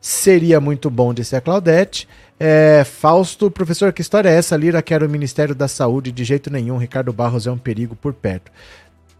[0.00, 2.06] Seria muito bom, disse a Claudete.
[2.38, 4.56] É, Fausto, professor, que história é essa?
[4.56, 6.76] Lira quer o Ministério da Saúde de jeito nenhum.
[6.76, 8.52] Ricardo Barros é um perigo por perto.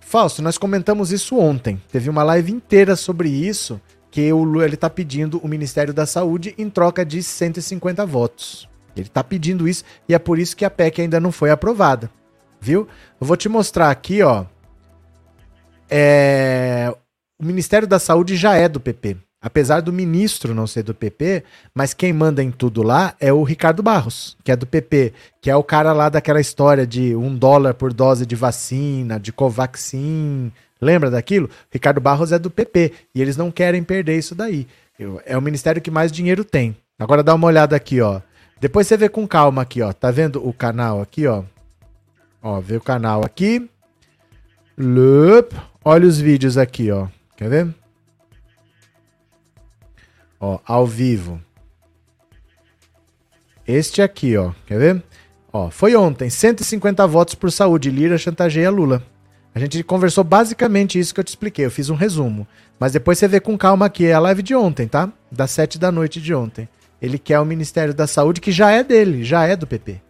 [0.00, 1.80] Fausto, nós comentamos isso ontem.
[1.90, 3.80] Teve uma live inteira sobre isso
[4.14, 8.68] que o Lula está pedindo o Ministério da Saúde em troca de 150 votos.
[8.94, 12.08] Ele está pedindo isso e é por isso que a PEC ainda não foi aprovada.
[12.60, 12.86] Viu?
[13.20, 14.44] Eu vou te mostrar aqui, ó.
[15.90, 16.94] É...
[17.36, 19.16] O Ministério da Saúde já é do PP.
[19.42, 21.42] Apesar do ministro não ser do PP,
[21.74, 25.12] mas quem manda em tudo lá é o Ricardo Barros, que é do PP,
[25.42, 29.32] que é o cara lá daquela história de um dólar por dose de vacina, de
[29.32, 30.52] Covaxin,
[30.84, 31.48] Lembra daquilo?
[31.70, 34.66] Ricardo Barros é do PP e eles não querem perder isso daí.
[35.24, 36.76] É o ministério que mais dinheiro tem.
[36.98, 38.20] Agora dá uma olhada aqui, ó.
[38.60, 39.92] Depois você vê com calma aqui, ó.
[39.92, 41.42] Tá vendo o canal aqui, ó?
[42.42, 43.68] Ó, vê o canal aqui.
[44.76, 45.52] Lup.
[45.82, 47.08] Olha os vídeos aqui, ó.
[47.36, 47.74] Quer ver?
[50.38, 51.40] Ó, ao vivo.
[53.66, 54.52] Este aqui, ó.
[54.66, 55.02] Quer ver?
[55.52, 56.28] Ó, foi ontem.
[56.28, 57.90] 150 votos por saúde.
[57.90, 59.02] Lira chantageia Lula.
[59.54, 61.64] A gente conversou basicamente isso que eu te expliquei.
[61.64, 62.46] Eu fiz um resumo.
[62.78, 64.06] Mas depois você vê com calma aqui.
[64.06, 65.12] É a live de ontem, tá?
[65.30, 66.68] Das 7 da noite de ontem.
[67.00, 70.00] Ele quer o Ministério da Saúde, que já é dele, já é do PP.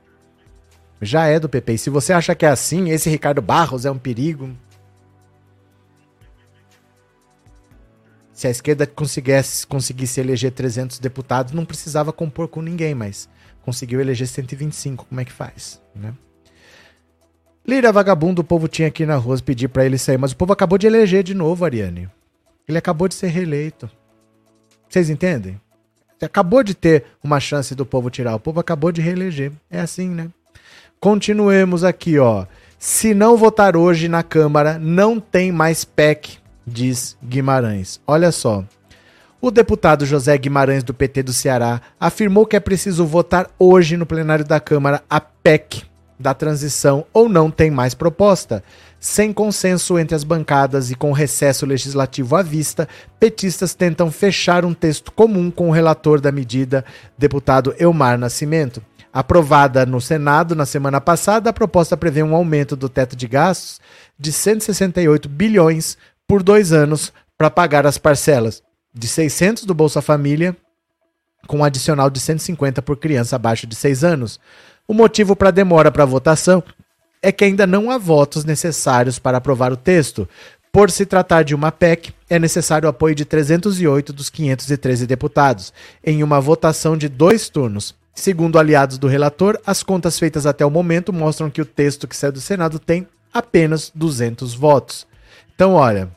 [1.03, 1.75] Já é do PP.
[1.75, 4.51] E se você acha que é assim, esse Ricardo Barros é um perigo.
[8.33, 13.29] Se a esquerda conseguisse, conseguisse eleger 300 deputados, não precisava compor com ninguém, mas
[13.63, 15.05] conseguiu eleger 125.
[15.05, 15.81] Como é que faz?
[15.95, 16.15] Né?
[17.67, 20.53] Lira vagabundo, o povo tinha aqui na rua pedir para ele sair, mas o povo
[20.53, 22.11] acabou de eleger de novo, Ariane.
[22.69, 23.91] Ele acabou de ser reeleito.
[24.89, 25.59] Vocês entendem?
[26.25, 28.35] acabou de ter uma chance do povo tirar.
[28.35, 29.53] O povo acabou de reeleger.
[29.71, 30.29] É assim, né?
[30.99, 32.47] Continuemos aqui, ó.
[32.79, 38.01] Se não votar hoje na Câmara, não tem mais PEC, diz Guimarães.
[38.07, 38.65] Olha só.
[39.41, 44.07] O deputado José Guimarães, do PT do Ceará, afirmou que é preciso votar hoje no
[44.07, 45.83] plenário da Câmara a PEC
[46.25, 48.65] da transição ou não tem mais proposta.
[48.99, 52.89] Sem consenso entre as bancadas e com recesso legislativo à vista,
[53.21, 56.83] petistas tentam fechar um texto comum com o relator da medida,
[57.19, 58.83] deputado Elmar Nascimento.
[59.13, 63.79] Aprovada no Senado na semana passada, a proposta prevê um aumento do teto de gastos
[64.19, 68.63] de 168 bilhões por dois anos para pagar as parcelas
[68.95, 70.57] de 600 do Bolsa Família,
[71.47, 74.41] com um adicional de 150 por criança abaixo de 6 anos.
[74.87, 76.63] O motivo para a demora para a votação
[77.23, 80.29] é que ainda não há votos necessários para aprovar o texto.
[80.71, 85.73] Por se tratar de uma PEC, é necessário o apoio de 308 dos 513 deputados,
[86.05, 87.95] em uma votação de dois turnos.
[88.15, 92.15] Segundo aliados do relator, as contas feitas até o momento mostram que o texto que
[92.15, 95.07] sai do Senado tem apenas 200 votos.
[95.55, 96.11] Então, olha,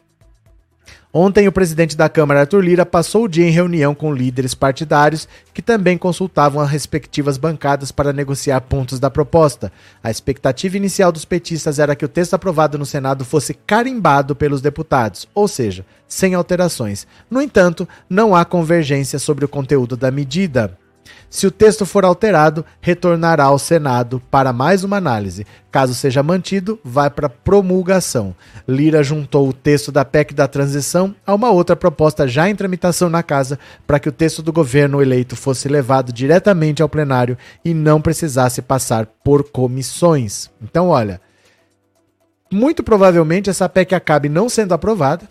[1.19, 5.27] Ontem, o presidente da Câmara, Arthur Lira, passou o dia em reunião com líderes partidários
[5.51, 9.71] que também consultavam as respectivas bancadas para negociar pontos da proposta.
[10.03, 14.61] A expectativa inicial dos petistas era que o texto aprovado no Senado fosse carimbado pelos
[14.61, 17.07] deputados, ou seja, sem alterações.
[17.31, 20.77] No entanto, não há convergência sobre o conteúdo da medida.
[21.29, 25.45] Se o texto for alterado, retornará ao Senado para mais uma análise.
[25.69, 28.33] Caso seja mantido, vai para promulgação.
[28.67, 33.09] Lira juntou o texto da PEC da transição a uma outra proposta já em tramitação
[33.09, 37.73] na casa para que o texto do governo eleito fosse levado diretamente ao plenário e
[37.73, 40.49] não precisasse passar por comissões.
[40.61, 41.19] Então, olha,
[42.51, 45.27] muito provavelmente essa PEC acabe não sendo aprovada.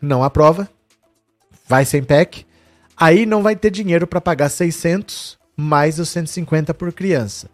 [0.00, 0.68] Não aprova.
[1.68, 2.44] Vai sem PEC
[2.96, 7.48] Aí não vai ter dinheiro para pagar 600 mais os 150 por criança.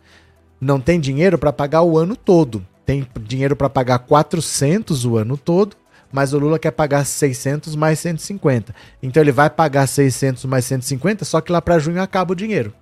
[0.61, 2.66] Não tem dinheiro para pagar o ano todo.
[2.84, 5.76] Tem dinheiro para pagar 400 o ano todo,
[6.11, 8.74] mas o Lula quer pagar 600 mais 150.
[9.03, 12.72] Então ele vai pagar 600 mais 150, só que lá para junho acaba o dinheiro.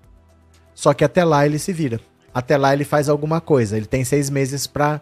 [0.74, 2.00] Só que até lá ele se vira.
[2.32, 3.76] Até lá ele faz alguma coisa.
[3.76, 5.00] Ele tem seis meses para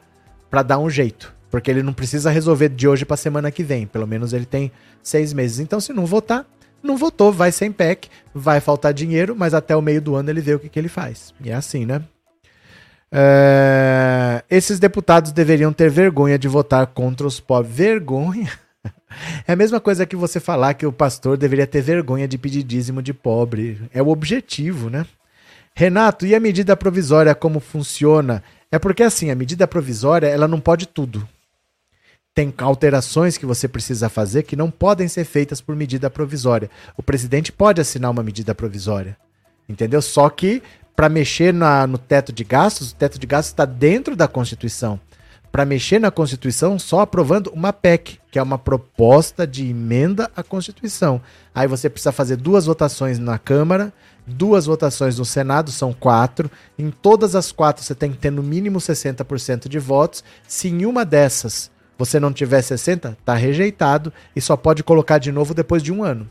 [0.65, 1.35] dar um jeito.
[1.51, 3.87] Porque ele não precisa resolver de hoje para semana que vem.
[3.87, 5.59] Pelo menos ele tem seis meses.
[5.59, 6.47] Então, se não votar,
[6.85, 10.41] não votou, vai sem PEC, vai faltar dinheiro, mas até o meio do ano ele
[10.41, 11.35] vê o que, que ele faz.
[11.43, 12.03] E é assim, né?
[13.11, 14.45] É...
[14.51, 17.75] Esses deputados deveriam ter vergonha de votar contra os pobres.
[17.75, 18.53] Vergonha?
[19.47, 22.65] É a mesma coisa que você falar que o pastor deveria ter vergonha de pedir
[22.65, 23.81] dízimo de pobre.
[23.95, 25.07] É o objetivo, né?
[25.73, 28.43] Renato, e a medida provisória como funciona?
[28.73, 31.29] É porque assim, a medida provisória, ela não pode tudo
[32.35, 36.69] tem alterações que você precisa fazer que não podem ser feitas por medida provisória.
[36.97, 39.17] O presidente pode assinar uma medida provisória,
[39.69, 40.03] entendeu?
[40.03, 40.61] Só que
[40.97, 44.99] para mexer na, no teto de gastos, o teto de gastos está dentro da Constituição.
[45.51, 50.43] Para mexer na Constituição, só aprovando uma PEC, que é uma proposta de emenda à
[50.43, 51.21] Constituição.
[51.55, 53.93] Aí você precisa fazer duas votações na Câmara,
[54.27, 56.51] duas votações no Senado, são quatro.
[56.77, 60.25] Em todas as quatro você tem que ter no mínimo 60% de votos.
[60.49, 65.31] Se em uma dessas você não tiver 60, está rejeitado e só pode colocar de
[65.31, 66.29] novo depois de um ano.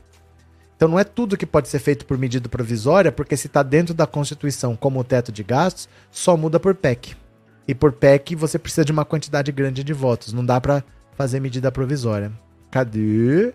[0.75, 3.93] Então não é tudo que pode ser feito por medida provisória, porque se está dentro
[3.93, 7.15] da Constituição como o teto de gastos, só muda por PEC.
[7.67, 10.33] E por PEC você precisa de uma quantidade grande de votos.
[10.33, 10.83] Não dá para
[11.15, 12.31] fazer medida provisória.
[12.69, 13.53] Cadê?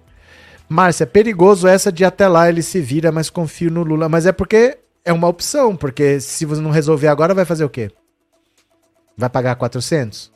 [0.69, 4.09] Márcia, é perigoso essa de até lá ele se vira, mas confio no Lula.
[4.09, 7.71] Mas é porque é uma opção, porque se você não resolver agora, vai fazer o
[7.71, 7.91] quê?
[9.17, 10.31] Vai pagar 400?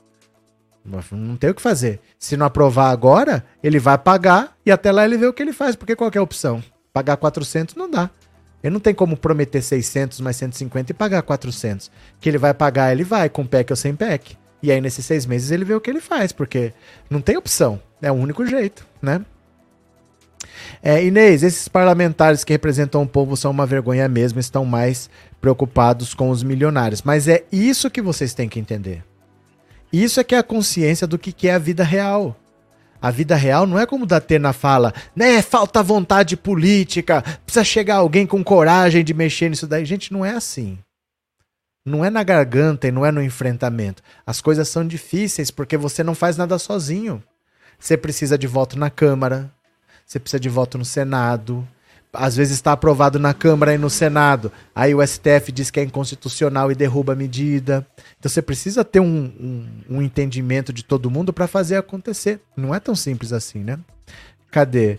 [0.85, 2.01] Não tem o que fazer.
[2.19, 5.53] Se não aprovar agora, ele vai pagar e até lá ele vê o que ele
[5.53, 5.77] faz.
[5.77, 6.63] Porque qual é opção?
[6.93, 8.11] Pagar 400 não dá.
[8.63, 11.91] Ele não tem como prometer 600 mais 150 e pagar 400.
[12.21, 14.37] Que ele vai pagar, ele vai, com PEC ou sem PEC.
[14.63, 16.73] E aí, nesses seis meses, ele vê o que ele faz, porque
[17.11, 17.81] não tem opção.
[18.01, 19.25] É o único jeito, né?
[20.81, 25.11] É, Inês, esses parlamentares que representam o povo são uma vergonha mesmo, estão mais
[25.41, 27.03] preocupados com os milionários.
[27.03, 29.05] Mas é isso que vocês têm que entender.
[29.93, 32.37] Isso é que é a consciência do que é a vida real.
[33.01, 35.43] A vida real não é como da Datena fala, né?
[35.43, 39.85] Falta vontade política, precisa chegar alguém com coragem de mexer nisso daí.
[39.85, 40.79] Gente, não é assim.
[41.85, 44.03] Não é na garganta e não é no enfrentamento.
[44.25, 47.21] As coisas são difíceis porque você não faz nada sozinho.
[47.77, 49.53] Você precisa de voto na Câmara,
[50.07, 51.67] você precisa de voto no Senado.
[52.13, 54.53] Às vezes está aprovado na Câmara e no Senado.
[54.75, 57.87] Aí o STF diz que é inconstitucional e derruba a medida.
[58.19, 62.41] Então você precisa ter um, um, um entendimento de todo mundo para fazer acontecer.
[62.57, 63.79] Não é tão simples assim, né?
[64.51, 64.99] Cadê?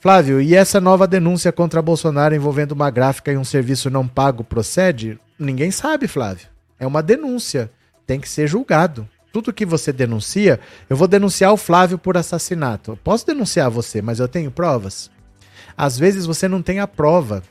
[0.00, 4.42] Flávio, e essa nova denúncia contra Bolsonaro envolvendo uma gráfica e um serviço não pago
[4.42, 5.16] procede?
[5.38, 6.48] Ninguém sabe, Flávio.
[6.78, 7.70] É uma denúncia.
[8.04, 12.98] Tem que ser julgado tudo que você denuncia, eu vou denunciar o Flávio por assassinato.
[13.02, 15.10] Posso denunciar você, mas eu tenho provas.
[15.76, 17.42] Às vezes você não tem a prova.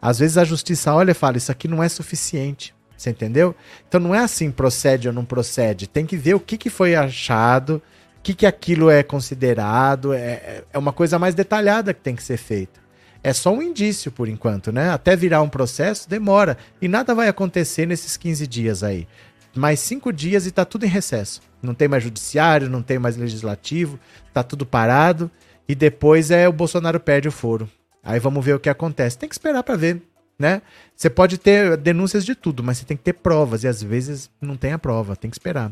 [0.00, 2.74] Às vezes a justiça olha e fala: Isso aqui não é suficiente.
[2.96, 3.54] Você entendeu?
[3.88, 5.88] Então não é assim, procede ou não procede.
[5.88, 7.82] Tem que ver o que, que foi achado,
[8.18, 10.12] o que, que aquilo é considerado.
[10.12, 12.78] É, é uma coisa mais detalhada que tem que ser feita.
[13.22, 14.90] É só um indício por enquanto, né?
[14.90, 16.58] Até virar um processo demora.
[16.80, 19.06] E nada vai acontecer nesses 15 dias aí
[19.54, 21.40] mais cinco dias e tá tudo em recesso.
[21.62, 23.98] Não tem mais judiciário, não tem mais legislativo,
[24.32, 25.30] tá tudo parado.
[25.70, 27.70] E depois é o Bolsonaro perde o foro.
[28.02, 29.16] Aí vamos ver o que acontece.
[29.16, 30.02] Tem que esperar para ver,
[30.36, 30.62] né?
[30.96, 33.62] Você pode ter denúncias de tudo, mas você tem que ter provas.
[33.62, 35.70] E às vezes não tem a prova, tem que esperar.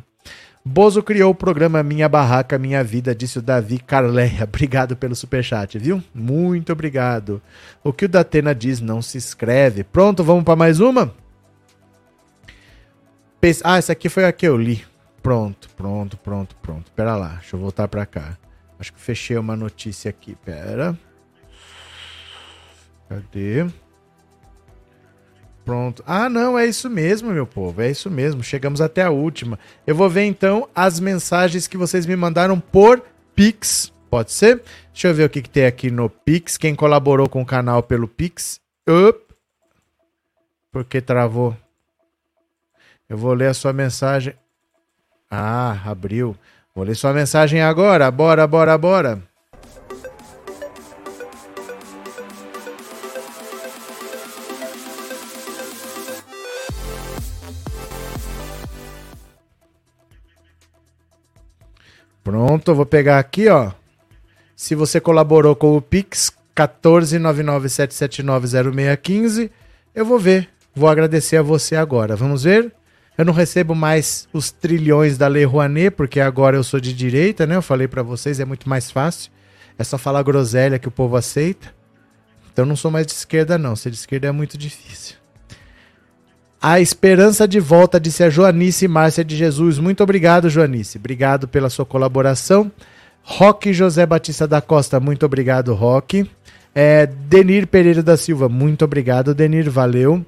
[0.64, 4.44] Bozo criou o programa Minha Barraca, Minha Vida, disse o Davi Carleia.
[4.46, 6.00] Obrigado pelo superchat, viu?
[6.14, 7.42] Muito obrigado.
[7.82, 9.82] O que o Datena diz não se escreve.
[9.82, 11.12] Pronto, vamos para mais uma?
[13.64, 14.84] Ah, essa aqui foi a que eu li.
[15.20, 16.88] Pronto, pronto, pronto, pronto.
[16.92, 18.38] Pera lá, deixa eu voltar pra cá.
[18.78, 20.36] Acho que fechei uma notícia aqui.
[20.36, 20.96] Pera.
[23.08, 23.66] Cadê?
[25.64, 26.02] Pronto.
[26.06, 27.82] Ah, não, é isso mesmo, meu povo.
[27.82, 28.42] É isso mesmo.
[28.42, 29.58] Chegamos até a última.
[29.86, 33.02] Eu vou ver então as mensagens que vocês me mandaram por
[33.34, 33.92] Pix.
[34.10, 34.62] Pode ser?
[34.92, 36.56] Deixa eu ver o que, que tem aqui no Pix.
[36.56, 38.60] Quem colaborou com o canal pelo Pix.
[38.88, 39.20] Up.
[40.72, 41.56] Porque travou.
[43.08, 44.34] Eu vou ler a sua mensagem.
[45.30, 46.36] Ah, abriu.
[46.78, 48.08] Vou ler sua mensagem agora.
[48.08, 49.20] Bora, bora, bora.
[62.22, 63.72] Pronto, eu vou pegar aqui, ó.
[64.54, 69.50] Se você colaborou com o Pix 14997790615,
[69.92, 70.48] eu vou ver.
[70.72, 72.14] Vou agradecer a você agora.
[72.14, 72.72] Vamos ver?
[73.18, 77.48] Eu não recebo mais os trilhões da Lei Rouanet, porque agora eu sou de direita,
[77.48, 77.56] né?
[77.56, 79.32] Eu falei para vocês, é muito mais fácil.
[79.76, 81.74] É só falar groselha que o povo aceita.
[82.52, 83.74] Então não sou mais de esquerda, não.
[83.74, 85.16] Ser de esquerda é muito difícil.
[86.62, 89.78] A esperança de volta, disse a Joanice Márcia de Jesus.
[89.78, 90.96] Muito obrigado, Joanice.
[90.98, 92.70] Obrigado pela sua colaboração.
[93.22, 96.28] Roque José Batista da Costa, muito obrigado, Roque.
[96.74, 100.24] É, Denir Pereira da Silva, muito obrigado, Denir, valeu.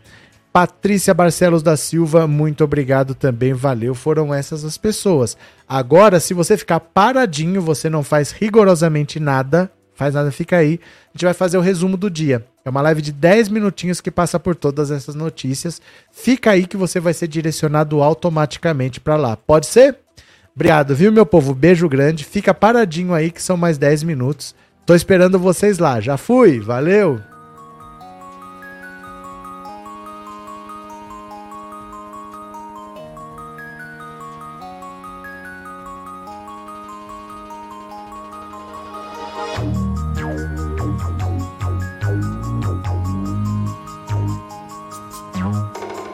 [0.53, 3.95] Patrícia Barcelos da Silva, muito obrigado também, valeu.
[3.95, 5.37] Foram essas as pessoas.
[5.69, 10.81] Agora, se você ficar paradinho, você não faz rigorosamente nada, faz nada, fica aí.
[11.09, 12.45] A gente vai fazer o resumo do dia.
[12.65, 15.81] É uma live de 10 minutinhos que passa por todas essas notícias.
[16.11, 19.37] Fica aí que você vai ser direcionado automaticamente para lá.
[19.37, 19.99] Pode ser?
[20.55, 21.55] Obrigado, viu, meu povo?
[21.55, 22.25] Beijo grande.
[22.25, 24.55] Fica paradinho aí que são mais 10 minutos.
[24.85, 26.01] Tô esperando vocês lá.
[26.01, 26.59] Já fui.
[26.59, 27.30] Valeu.